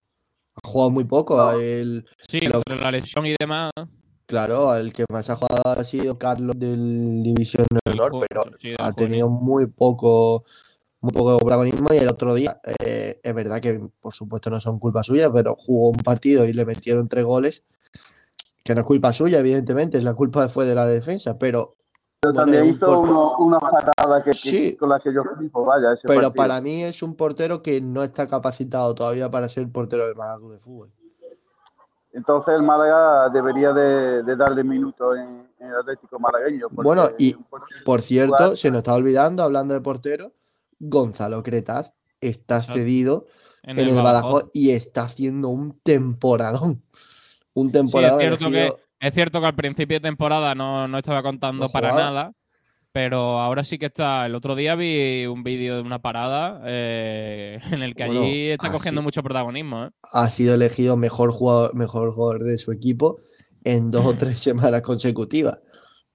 [0.63, 1.35] Ha jugado muy poco.
[1.35, 1.59] No.
[1.59, 3.71] El, Sí, Lo- entre la lesión y demás.
[4.27, 8.73] claro, el que más ha jugado ha sido Carlos del División de Honor, pero sí,
[8.79, 10.43] ha tenido muy poco,
[11.03, 14.79] muy poco protagonismo y el otro día, eh, es verdad que por supuesto no son
[14.79, 17.63] culpa suya, pero jugó un partido y le metieron tres goles,
[18.63, 21.73] que no es culpa suya, evidentemente, la culpa fue de la defensa, pero,
[22.21, 24.77] Pero bueno, también un hizo uno- una parada que, que- Sí.
[24.77, 26.33] con la que yo flipo, vaya, ese pero partido.
[26.35, 30.47] para mí es un portero que no está capacitado todavía para ser portero del Málaga
[30.53, 30.89] de Fútbol.
[32.13, 36.67] Entonces el Málaga debería de, de darle minutos en, en el Atlético malagueño.
[36.71, 37.33] Bueno, y
[37.83, 40.31] Por cierto, se nos está olvidando, hablando de portero,
[40.79, 43.25] Gonzalo Cretaz está cedido
[43.63, 44.03] En, en el Badajoz.
[44.03, 46.83] Badajoz y está haciendo un temporadón.
[47.53, 50.97] Un Sí, es temporadón cierto, que, es cierto que al principio de temporada no, no
[50.97, 52.11] estaba contando No para jugaba.
[52.11, 52.33] nada,
[52.91, 54.25] pero ahora sí que está.
[54.25, 58.49] El otro día vi un vídeo de una parada eh, en el que Bueno, allí
[58.49, 59.85] está cogiendo mucho protagonismo.
[59.85, 59.89] ¿eh?
[60.13, 63.19] ha sido elegido mejor jugador, mejor jugador de su equipo
[63.63, 65.59] en dos o tres semanas consecutivas.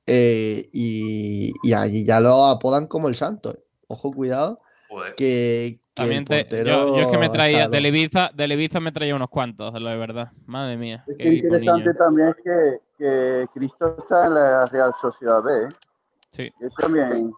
[0.06, 3.56] Eh, y, y allí ya lo apodan como el Santos.
[3.90, 4.60] Ojo, cuidado,
[4.90, 8.52] joder, que, que También te- portero yo, yo es que me traía, del Ibiza, del
[8.52, 10.30] Ibiza me traía unos cuantos, la verdad.
[10.46, 11.04] Madre mía.
[11.08, 11.94] Es qué que interesante niño.
[11.98, 15.64] también es que, que Cristo está en la Real Sociedad B.
[15.64, 15.68] ¿eh?
[16.30, 16.52] Sí.
[16.60, 17.32] Eso también.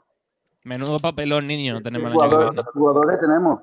[0.65, 2.71] Menudo papelón, niño, tenemos el año que Jugador- viene.
[2.75, 3.61] jugadores tenemos.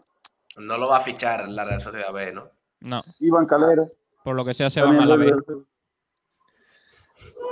[0.58, 2.50] no lo va a fichar la Real Sociedad B, ¿no?
[2.80, 3.88] No, Iván Calero.
[4.24, 5.34] por lo que sea se va también a la B.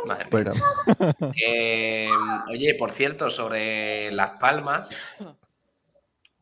[0.06, 0.28] Madre.
[0.30, 5.16] Pero, mm, oye, por cierto, sobre Las Palmas,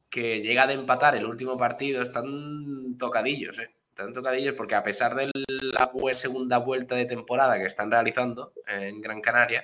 [0.09, 3.73] que llega de empatar el último partido, están tocadillos, ¿eh?
[3.89, 8.99] Están tocadillos porque a pesar de la segunda vuelta de temporada que están realizando en
[9.01, 9.63] Gran Canaria,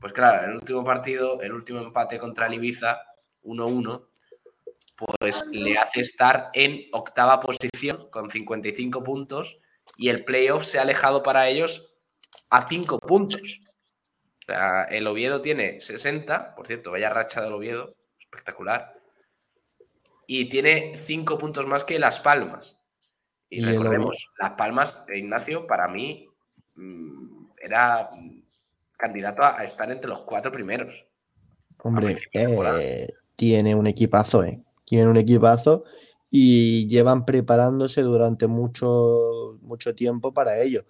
[0.00, 3.00] pues claro, el último partido, el último empate contra el Ibiza,
[3.42, 4.06] 1-1,
[4.96, 9.58] pues le hace estar en octava posición con 55 puntos
[9.96, 11.93] y el playoff se ha alejado para ellos
[12.50, 13.60] a 5 puntos.
[14.40, 18.94] O sea, el Oviedo tiene 60, por cierto, vaya racha del Oviedo, espectacular.
[20.26, 22.78] Y tiene 5 puntos más que Las Palmas.
[23.48, 26.28] Y, recordemos, Las Palmas, eh, Ignacio, para mí
[26.74, 28.10] mm, era
[28.96, 31.06] candidato a, estar entre los cuatro primeros.
[31.82, 34.64] hombre, eh, tiene un equipazo, ¿eh?
[34.84, 35.84] Tiene un equipazo
[36.30, 40.84] y llevan preparándose durante mucho, mucho tiempo para ello.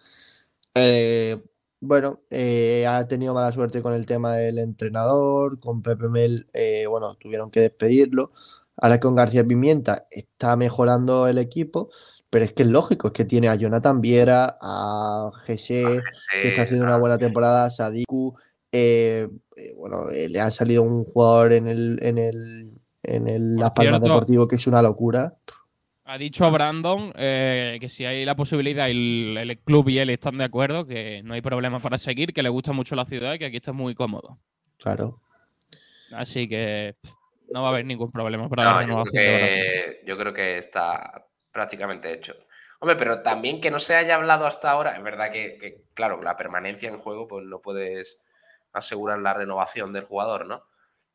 [0.75, 1.43] Eh,
[1.81, 6.87] bueno, eh, ha tenido mala suerte con el tema del entrenador, con Pepe Mel, eh,
[6.87, 8.33] bueno, tuvieron que despedirlo.
[8.77, 11.91] Ahora con García Pimienta está mejorando el equipo,
[12.29, 16.03] pero es que es lógico, es que tiene a Jonathan Viera, a Jesse,
[16.33, 18.35] que está haciendo una buena temporada, a Sadiku,
[18.77, 22.72] eh, eh, bueno, eh, le ha salido un jugador en el, en el,
[23.05, 25.37] en el Las Palmas Deportivo que es una locura.
[26.07, 30.11] Ha dicho Brandon eh, que si hay la posibilidad y el, el club y él
[30.11, 33.34] están de acuerdo, que no hay problema para seguir, que le gusta mucho la ciudad
[33.34, 34.38] y que aquí está muy cómodo.
[34.78, 35.20] Claro.
[36.12, 37.12] Así que pff,
[37.50, 40.32] no va a haber ningún problema para No, la yo, creo renovación que, yo creo
[40.34, 42.34] que está prácticamente hecho.
[42.80, 46.20] Hombre, pero también que no se haya hablado hasta ahora, es verdad que, que, claro,
[46.20, 48.20] la permanencia en juego, pues no puedes
[48.74, 50.64] asegurar la renovación del jugador, ¿no?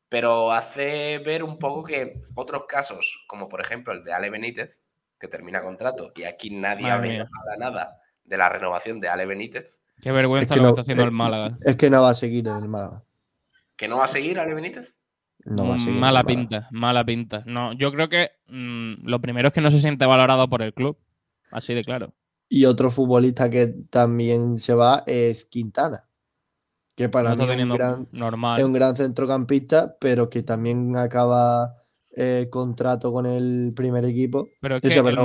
[0.10, 4.82] Pero hace ver un poco que otros casos, como por ejemplo el de Ale Benítez,
[5.20, 7.30] que termina contrato, y aquí nadie Madre habla mía.
[7.58, 10.70] nada, nada de la renovación de Ale Benítez, Qué vergüenza Es que lo que no-
[10.70, 11.58] está haciendo eh, el Málaga.
[11.62, 13.04] Es que no va a seguir en el Málaga.
[13.76, 14.98] que no va a seguir Ale Benítez.
[15.46, 17.44] No va a seguir en el mala pinta, mala pinta.
[17.46, 20.74] No, yo creo que mm, lo primero es que no se siente valorado por el
[20.74, 20.98] club.
[21.52, 22.14] Así de claro.
[22.50, 26.09] Y otro futbolista que también se va es Quintana,
[27.00, 28.60] que para No mí es un gran, normal.
[28.60, 31.74] es un gran centrocampista, pero que también acaba
[32.14, 34.50] eh, contrato con el primer equipo.
[34.60, 35.16] Pero es Ese, que el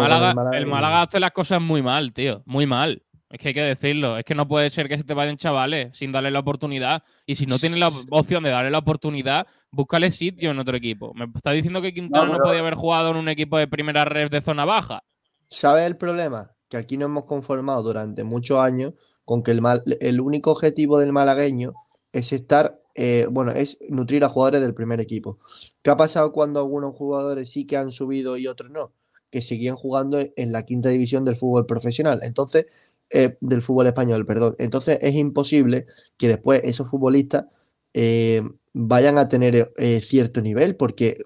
[0.67, 2.45] Málaga hace las cosas muy mal, tío.
[2.47, 3.03] Muy mal.
[3.29, 4.17] Es que hay que decirlo.
[4.17, 7.03] Es que no puede ser que se te vayan chavales sin darle la oportunidad.
[7.27, 11.13] Y si no tienes la opción de darle la oportunidad, búscale sitio en otro equipo.
[11.15, 14.05] ¿Me está diciendo que Quintana no, pero- podía haber jugado en un equipo de primera
[14.05, 15.03] red de zona baja?
[15.49, 16.53] ¿Sabes el problema?
[16.75, 18.95] Que aquí nos hemos conformado durante muchos años
[19.25, 21.73] con que el, mal- el único objetivo del malagueño
[22.13, 25.39] es estar, eh, bueno, es nutrir a jugadores del primer equipo.
[25.83, 28.91] ¿Qué ha pasado cuando algunos jugadores sí que han subido y otros no?
[29.31, 32.19] Que seguían jugando en la quinta división del fútbol profesional.
[32.25, 32.67] Entonces,
[33.09, 34.57] eh, del fútbol español, perdón.
[34.59, 37.45] Entonces es imposible que después esos futbolistas
[37.93, 41.19] eh, vayan a tener cierto nivel, porque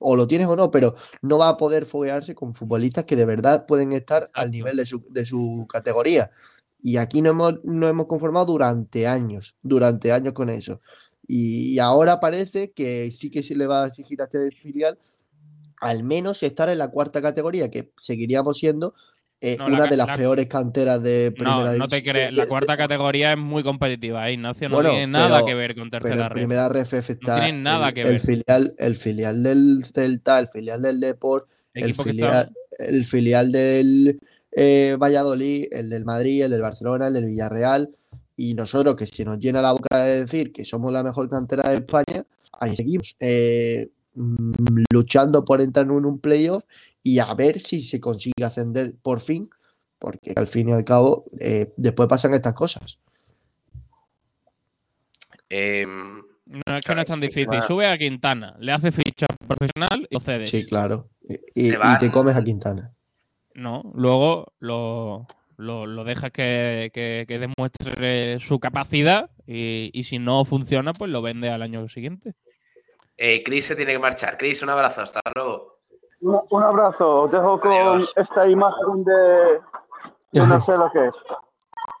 [0.00, 3.24] o lo tienes o no, pero no va a poder foguearse con futbolistas que de
[3.26, 6.30] verdad pueden estar al nivel de su, de su categoría.
[6.82, 10.80] Y aquí nos hemos, nos hemos conformado durante años, durante años con eso.
[11.26, 14.98] Y, y ahora parece que sí que se le va a exigir a este filial
[15.80, 18.94] al menos estar en la cuarta categoría, que seguiríamos siendo
[19.42, 22.02] eh, No, una de las la- peores canteras de No, primera no te división.
[22.14, 22.32] crees.
[22.32, 24.68] La de- cuarta categoría es muy competitiva, ¿eh, Ignacio.
[24.68, 26.34] No Bueno, tiene nada pero- que ver con Pero tercera en red.
[26.34, 28.20] primera ref está tienen nada el, que el ver.
[28.20, 34.20] filial, el filial del Celta, el filial del Deport, el filial, el filial del
[34.52, 37.90] eh, Valladolid, el del Madrid, el del Barcelona, el del Villarreal.
[38.36, 41.68] Y nosotros, que se nos llena la boca de decir que somos la mejor cantera
[41.70, 42.24] de España,
[42.58, 43.88] ahí seguimos eh,
[44.20, 46.64] mm, luchando por entrar en un playoff
[47.02, 49.42] y a ver si se consigue ascender por fin,
[49.98, 52.98] porque al fin y al cabo eh, después pasan estas cosas.
[55.48, 57.62] Em, No es que no es tan difícil.
[57.66, 60.50] Sube a Quintana, le hace ficha profesional y lo cedes.
[60.50, 61.08] Sí, claro.
[61.54, 62.92] Y, y- te comes a Quintana.
[63.54, 70.18] No, luego lo, lo, lo dejas que, que- que demuestre su capacidad y, y si
[70.18, 72.32] no funciona, pues lo vende al año siguiente.
[73.22, 74.36] Eh, Chris se tiene que marchar.
[74.38, 75.02] Chris, un abrazo.
[75.02, 75.78] Hasta luego.
[76.22, 77.22] Un, un abrazo.
[77.24, 78.12] Os dejo con Adiós.
[78.16, 79.60] esta imagen de,
[80.32, 81.14] de no sé lo que es.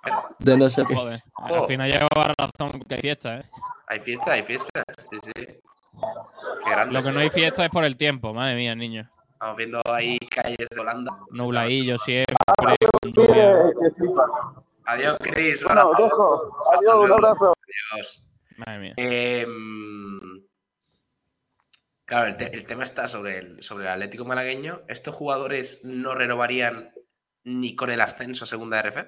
[0.38, 0.94] De no sé qué.
[0.94, 1.66] Joder, al Jo.
[1.66, 3.50] final lleva razón que hay fiesta, ¿eh?
[3.86, 4.82] Hay fiesta, hay fiesta.
[5.10, 5.32] Sí, sí.
[5.34, 6.94] Qué grande.
[6.94, 9.10] Lo que no hay fiesta es por el tiempo, madre mía, niño.
[9.32, 11.18] Estamos viendo ahí calles de Holanda.
[11.30, 12.34] Nubladillo siempre,
[12.80, 14.24] que flipa.
[14.86, 15.62] Adiós, Chris.
[15.64, 16.02] Un abrazo.
[16.02, 16.56] dejo.
[16.78, 17.52] Adiós, un abrazo.
[17.92, 18.24] Adiós.
[18.56, 18.94] Madre mía.
[18.96, 20.42] Em,
[22.10, 24.82] claro, el, te- el tema está sobre el, sobre el Atlético Malagueño.
[24.88, 26.92] ¿Estos jugadores no renovarían
[27.44, 28.98] ni con el ascenso a segunda RF?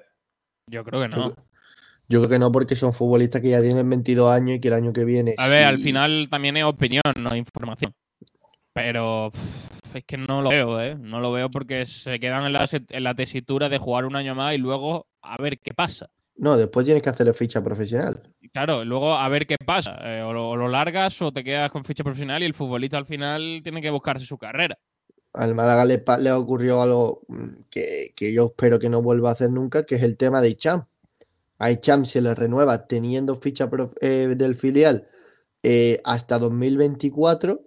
[0.71, 1.35] Yo creo que no.
[2.09, 4.73] Yo creo que no, porque son futbolistas que ya tienen 22 años y que el
[4.73, 5.35] año que viene.
[5.37, 7.93] A ver, al final también es opinión, no es información.
[8.73, 10.95] Pero pff, es que no lo veo, ¿eh?
[10.95, 14.15] No lo veo porque se quedan en la, se- en la tesitura de jugar un
[14.15, 16.09] año más y luego a ver qué pasa.
[16.35, 18.23] No, después tienes que hacer ficha profesional.
[18.51, 19.97] Claro, luego a ver qué pasa.
[20.03, 22.97] Eh, o, lo, o lo largas o te quedas con ficha profesional y el futbolista
[22.97, 24.77] al final tiene que buscarse su carrera.
[25.33, 29.49] Al Málaga le, ocurrió algo mm, que, que yo espero que no vuelva a hacer
[29.49, 30.85] nunca, que es el tema de Icham.
[31.59, 33.69] A Icham se le renueva teniendo ficha
[34.01, 35.07] eh, del filial
[35.65, 37.61] eh, hasta 2024,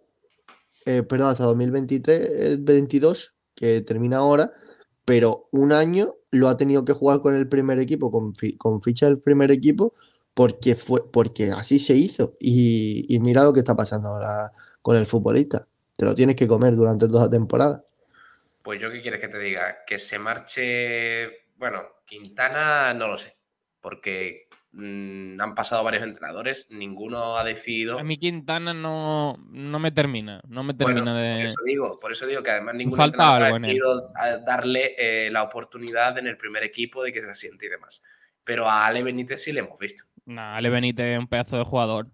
[0.84, 4.52] eh, perdón, hasta 2023, eh, 22, que termina ahora,
[5.06, 9.06] pero un año lo ha tenido que jugar con el primer equipo, con, con ficha
[9.06, 9.94] del primer equipo,
[10.34, 12.36] porque fue, porque así se hizo.
[12.38, 15.66] Y, y mira lo que está pasando ahora con el futbolista.
[15.96, 17.84] Te lo tienes que comer durante toda la temporada.
[18.62, 23.36] Pues yo qué quieres que te diga, que se marche, bueno, Quintana no lo sé,
[23.80, 24.45] porque
[24.76, 27.98] mm, han pasado varios entrenadores, ninguno ha decidido...
[27.98, 31.42] A mí Quintana no, no me termina, no me Bueno, termina por de...
[31.42, 34.94] eso digo, por eso digo que además ningún Falta entrenador ha algo decidido a- darle
[34.98, 38.02] eh, la oportunidad en el primer equipo de que se asiente y demás.
[38.44, 40.04] Pero a Ale Benítez sí le hemos visto.
[40.26, 42.06] Nah, Ale Benítez es un pedazo de jugador.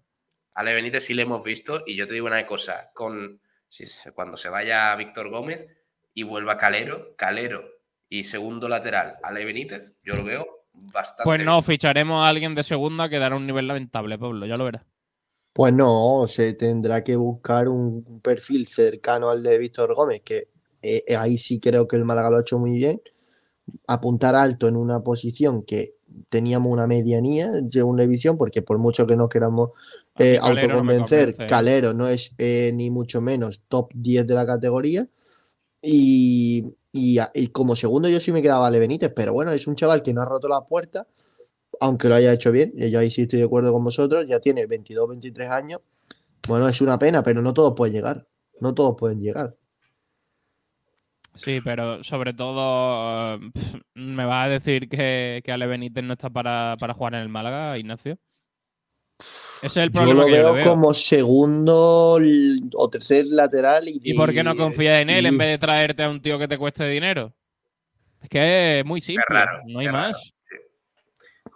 [0.55, 3.85] A Ale Benítez sí le hemos visto y yo te digo una cosa, con si
[4.11, 5.67] cuando se vaya Víctor Gómez
[6.13, 7.67] y vuelva Calero, Calero
[8.09, 12.63] y segundo lateral Ale Benítez, yo lo veo bastante Pues no, ficharemos a alguien de
[12.63, 14.83] segunda que dará un nivel lamentable, Pablo, ya lo verás.
[15.53, 20.49] Pues no, se tendrá que buscar un perfil cercano al de Víctor Gómez, que
[20.81, 23.01] eh, eh, ahí sí creo que el Málaga lo ha hecho muy bien.
[23.87, 25.95] Apuntar alto en una posición que
[26.29, 29.71] teníamos una medianía en segunda división, porque por mucho que no queramos
[30.17, 31.47] eh, Calero no autoconvencer, convence, ¿eh?
[31.47, 35.07] Calero no es eh, ni mucho menos top 10 de la categoría.
[35.81, 40.03] Y, y como segundo yo sí me quedaba Ale Benítez, pero bueno, es un chaval
[40.03, 41.07] que no ha roto la puerta,
[41.79, 44.39] aunque lo haya hecho bien, y yo ahí sí estoy de acuerdo con vosotros, ya
[44.39, 45.81] tiene 22, 23 años.
[46.47, 48.27] Bueno, es una pena, pero no todos pueden llegar.
[48.59, 49.55] No todos pueden llegar.
[51.35, 53.39] Sí, pero sobre todo, eh,
[53.95, 57.29] ¿me vas a decir que, que Ale Benítez no está para, para jugar en el
[57.29, 58.19] Málaga, Ignacio?
[59.63, 60.69] Ese es el Yo problema lo que yo veo le veo.
[60.69, 62.19] como segundo
[62.73, 63.87] o tercer lateral.
[63.87, 66.37] ¿Y, ¿Y por qué no confías en él en vez de traerte a un tío
[66.37, 67.33] que te cueste dinero?
[68.21, 70.33] Es que es muy simple, raro, no hay raro, más.
[70.41, 70.55] sí.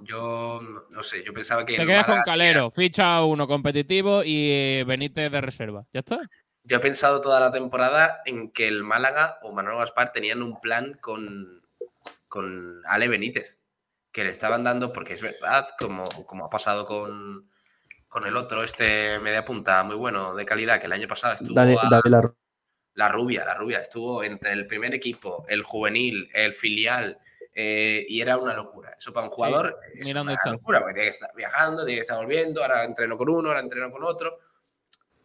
[0.02, 0.60] Yo
[0.92, 4.84] no, sé, yo pensaba que Te quedas con Calero, ficha a uno competitivo y eh,
[4.88, 5.86] Benítez de reserva.
[5.92, 6.20] ¿Ya está?
[6.64, 10.60] Yo he pensado toda la temporada en que el Málaga o Manuel Gaspar tenían un
[10.62, 11.64] plan con,
[12.28, 13.60] con Ale Benítez,
[14.12, 17.50] que le estaban dando, porque es verdad, como, como ha pasado con,
[18.08, 21.54] con el otro, este media punta muy bueno, de calidad, que el año pasado estuvo
[21.60, 22.36] a- Larro-
[22.94, 27.20] la rubia, la rubia, estuvo entre el primer equipo, el juvenil, el filial,
[27.54, 28.96] eh, y era una locura.
[28.98, 30.52] Eso para un jugador es mira dónde una está.
[30.52, 33.60] locura, porque tiene que estar viajando, tiene que estar volviendo, ahora entreno con uno, ahora
[33.60, 34.38] entreno con otro.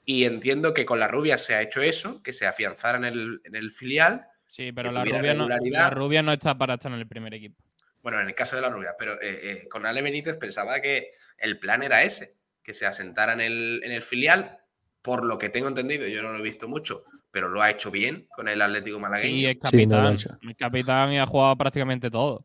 [0.04, 3.40] Y entiendo que con la rubia se ha hecho eso, que se afianzara en el,
[3.44, 4.20] en el filial.
[4.50, 7.62] Sí, pero la rubia, no, la rubia no está para estar en el primer equipo.
[8.02, 9.18] Bueno, en el caso de la rubia, pero eh,
[9.62, 13.80] eh, con Ale Benítez pensaba que el plan era ese, que se asentara en el,
[13.84, 14.58] en el filial,
[15.02, 17.90] por lo que tengo entendido, yo no lo he visto mucho, pero lo ha hecho
[17.90, 19.34] bien con el Atlético Malagueño.
[19.36, 20.38] Y es Sí, no ha capitán.
[20.50, 22.44] es capitán y ha jugado prácticamente todo.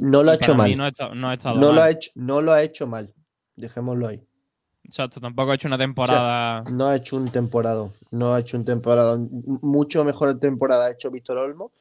[0.00, 0.76] No lo ha hecho mal.
[0.76, 3.12] No ha, estado- no ha estado No lo ha hecho, no lo ha hecho mal.
[3.56, 4.22] Dejémoslo ahí.
[4.84, 6.62] Exacto, tampoco ha hecho una temporada.
[6.72, 7.84] No ha hecho un temporada.
[8.12, 9.16] No ha hecho un temporada.
[9.62, 11.72] Mucho mejor temporada ha hecho Víctor Olmo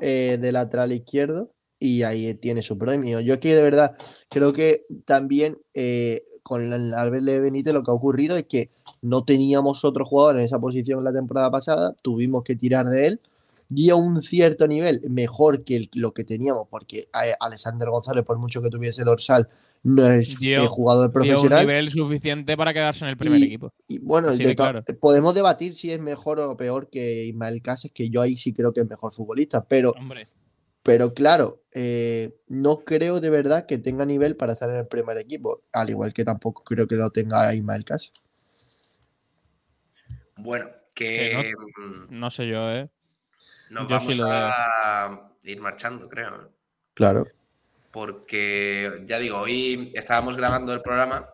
[0.00, 3.20] eh, de lateral izquierdo y ahí tiene su premio.
[3.20, 3.96] Yo aquí de verdad
[4.28, 8.70] creo que también eh, con el Albert Benítez lo que ha ocurrido es que
[9.02, 13.20] no teníamos otro jugador en esa posición la temporada pasada, tuvimos que tirar de él
[13.70, 18.24] y a un cierto nivel mejor que el- lo que teníamos, porque a- Alexander González,
[18.24, 19.48] por mucho que tuviese dorsal,
[19.82, 21.66] no es Dio- eh, jugador dio un profesional.
[21.66, 23.72] nivel suficiente para quedarse en el primer Y- equipo.
[23.86, 24.82] Y bueno, de claro.
[25.00, 28.72] podemos debatir si es mejor o peor que Ismael Cases, que yo ahí sí creo
[28.72, 30.24] que es mejor futbolista, pero, Hombre,
[30.88, 35.18] pero claro, eh, no creo de verdad que tenga nivel para estar en el primer
[35.18, 38.10] equipo, al igual que tampoco creo que lo tenga Ismael Cases.
[40.38, 42.88] Bueno, que mm, no sé yo, ¿eh?
[43.70, 44.34] nos yo sí vamos lo veo.
[44.34, 46.54] a ir marchando, creo.
[46.94, 47.26] Claro.
[47.92, 51.28] Porque, ya digo, hoy estábamos grabando el programa.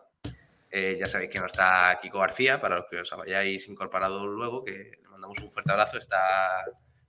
[0.72, 4.64] eh, ya sabéis que no está Kiko García, para los que os hayáis incorporado luego,
[4.64, 5.96] que le mandamos un fuerte abrazo.
[5.96, 6.64] Está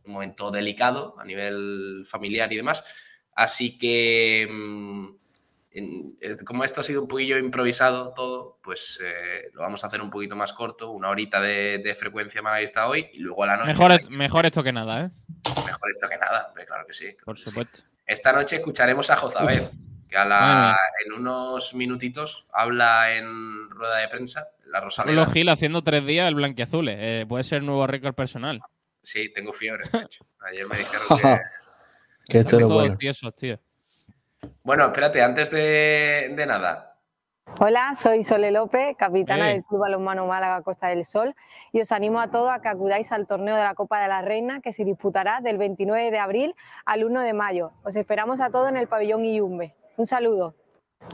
[0.06, 2.84] un momento delicado a nivel familiar y demás.
[3.36, 5.08] Así que, mm,
[5.72, 10.01] eh, como esto ha sido un poquillo improvisado todo, pues eh, lo vamos a hacer
[10.01, 13.58] un poquito más corto, una horita de, de frecuencia malaguista hoy y luego a la
[13.58, 13.68] noche.
[13.70, 15.10] Mejor, es- mejor esto que nada, ¿eh?
[15.66, 17.08] mejor esto que nada, claro que sí.
[17.26, 17.80] Por supuesto.
[18.06, 19.64] Esta noche escucharemos a Jozabed,
[20.08, 25.26] que a la, en unos minutitos habla en rueda de prensa, en la Rosaleda.
[25.32, 26.95] Gil haciendo tres días el blanquiazules.
[26.99, 28.62] Eh, puede ser nuevo récord personal.
[29.06, 30.26] Sí, tengo fiebre, de hecho.
[30.39, 31.39] Ayer me dijeron que...
[32.32, 32.97] que esto es bueno.
[32.97, 33.60] tiesos, tío.
[34.64, 36.91] Bueno, espérate, antes de, de nada,
[37.60, 39.53] Hola, soy Sole López, capitana Eh.
[39.53, 41.36] del Club Balonmano Málaga Costa del Sol,
[41.72, 44.24] y os animo a todos a que acudáis al torneo de la Copa de la
[44.24, 47.72] Reina que se disputará del 29 de abril al 1 de mayo.
[47.84, 49.76] Os esperamos a todos en el pabellón Iyumbe.
[49.95, 50.56] Un saludo.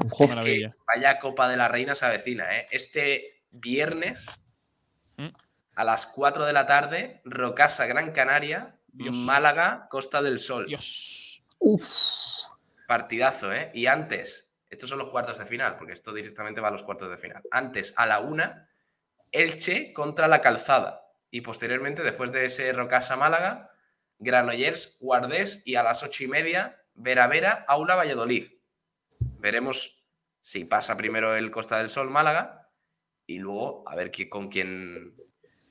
[0.06, 2.66] Es que vaya Copa de la Reina se avecina, ¿eh?
[2.72, 4.42] Este viernes
[5.18, 5.28] Mm.
[5.76, 9.16] A las 4 de la tarde, Rocasa, Gran Canaria, Dios.
[9.16, 10.66] Málaga, Costa del Sol.
[10.66, 11.44] Dios.
[11.60, 11.82] uf.
[12.88, 13.72] Partidazo, ¿eh?
[13.74, 17.10] Y antes, estos son los cuartos de final, porque esto directamente va a los cuartos
[17.10, 17.42] de final.
[17.52, 18.70] Antes, a la una,
[19.32, 21.08] Elche contra la Calzada.
[21.34, 23.72] y posteriormente, después de ese Rocasa Málaga,
[24.20, 28.52] Granollers, Guardés y a las ocho y media, Vera Vera, Aula Valladolid.
[29.40, 30.04] Veremos
[30.42, 32.70] si pasa primero el Costa del Sol Málaga
[33.26, 35.16] y luego a ver qué, con, quién,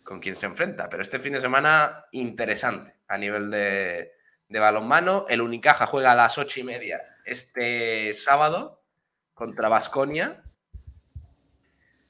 [0.05, 0.89] con quién se enfrenta.
[0.89, 4.13] Pero este fin de semana interesante a nivel de,
[4.51, 5.25] de balonmano.
[5.29, 8.83] El Unicaja juega a las ocho y media este sábado
[9.33, 10.43] contra Basconia.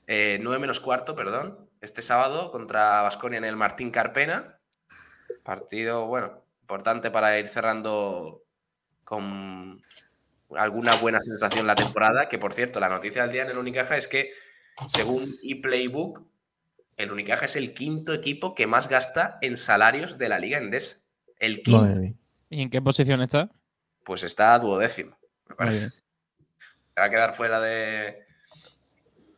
[0.08, 1.70] 9 menos cuarto, perdón.
[1.80, 4.58] Este sábado contra Basconia en el Martín Carpena.
[5.44, 8.42] Partido, bueno, importante para ir cerrando
[9.04, 9.80] con
[10.56, 12.28] alguna buena sensación la temporada.
[12.28, 14.32] Que por cierto, la noticia del día en el Unicaja es que,
[14.88, 16.22] según ePlaybook,
[17.02, 20.98] el Unicaja es el quinto equipo que más gasta en salarios de la Liga Endesa.
[21.38, 22.00] El quinto.
[22.50, 23.50] ¿Y en qué posición está?
[24.04, 25.16] Pues está duodécimo,
[25.48, 25.88] me parece.
[25.90, 26.02] Se
[26.98, 28.24] va a quedar fuera de,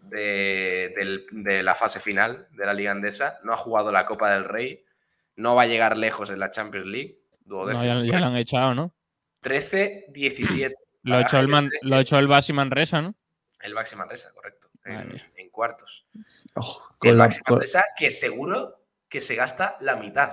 [0.03, 3.39] de, del- de la fase final de la Liga Andesa.
[3.45, 4.85] No ha jugado la Copa del Rey.
[5.37, 7.19] No va a llegar lejos en la Champions League.
[7.47, 7.85] No, Duodécimo.
[7.85, 8.95] ya, ya lo han echado, ¿no?
[9.43, 10.73] 13-17.
[11.05, 13.15] Lo echó el, Man- lo echó el Basi Manresa, ¿no?
[13.61, 14.69] El Baxi Manresa, correcto.
[15.53, 16.07] Cuartos.
[16.57, 20.31] Oh, El con la- Manresa que seguro que se gasta la mitad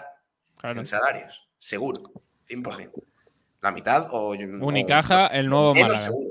[0.57, 0.79] Claro.
[0.79, 1.47] en salarios.
[1.57, 2.01] Seguro.
[2.47, 2.91] 100%.
[3.61, 4.29] La mitad o...
[4.29, 6.05] o Unicaja, incluso el nuevo menos Málaga.
[6.07, 6.29] seguro.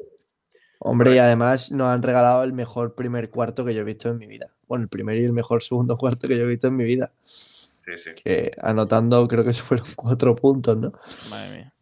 [0.81, 4.19] Hombre, y además nos han regalado el mejor primer cuarto que yo he visto en
[4.19, 4.53] mi vida.
[4.69, 7.13] Bueno, el primer y el mejor segundo cuarto que yo he visto en mi vida.
[7.23, 8.11] Sí, sí.
[8.23, 10.93] Que anotando, creo que fueron cuatro puntos, ¿no?
[11.31, 11.73] Madre mía.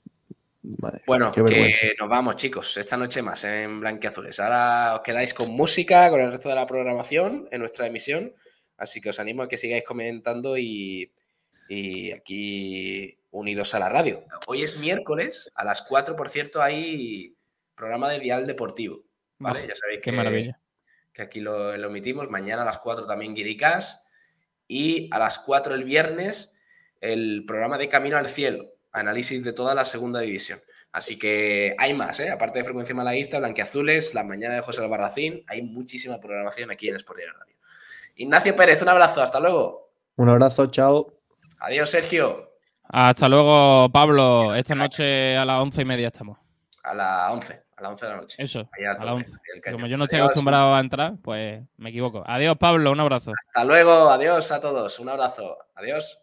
[0.78, 2.76] Madre, Bueno, que nos vamos, chicos.
[2.76, 4.40] Esta noche más en Blanquiazules.
[4.40, 8.34] Ahora os quedáis con música, con el resto de la programación en nuestra emisión.
[8.76, 11.12] Así que os animo a que sigáis comentando y,
[11.68, 14.24] y aquí unidos a la radio.
[14.48, 17.36] Hoy es miércoles, a las 4, por cierto, hay
[17.74, 19.04] programa de Dial Deportivo.
[19.38, 19.60] ¿Vale?
[19.62, 20.60] Ah, ya sabéis Qué que, maravilla.
[21.12, 22.28] que aquí lo, lo emitimos.
[22.28, 24.02] Mañana a las 4 también Guiricas.
[24.66, 26.52] Y a las 4 el viernes
[27.00, 28.72] el programa de Camino al Cielo.
[28.92, 30.60] Análisis de toda la segunda división.
[30.92, 32.30] Así que hay más, ¿eh?
[32.30, 36.96] Aparte de Frecuencia Malaguista, Blanquiazules, las mañanas de José Albarracín, hay muchísima programación aquí en
[36.96, 37.56] Sport Direct Radio.
[38.14, 39.90] Ignacio Pérez, un abrazo, hasta luego.
[40.16, 41.12] Un abrazo, chao.
[41.60, 42.50] Adiós, Sergio.
[42.84, 44.54] Hasta luego, Pablo.
[44.54, 46.38] Esta noche a las once y media estamos.
[46.82, 48.42] A las 11, a las 11 de la noche.
[48.42, 49.26] Eso, a las 11.
[49.26, 49.80] hacia el cañón.
[49.80, 50.28] Como yo no estoy Adiós.
[50.30, 52.22] acostumbrado a entrar, pues me equivoco.
[52.26, 52.92] Adiós, Pablo.
[52.92, 53.32] Un abrazo.
[53.36, 54.98] Hasta luego, adiós a todos.
[55.00, 55.58] Un abrazo.
[55.74, 56.20] Adiós.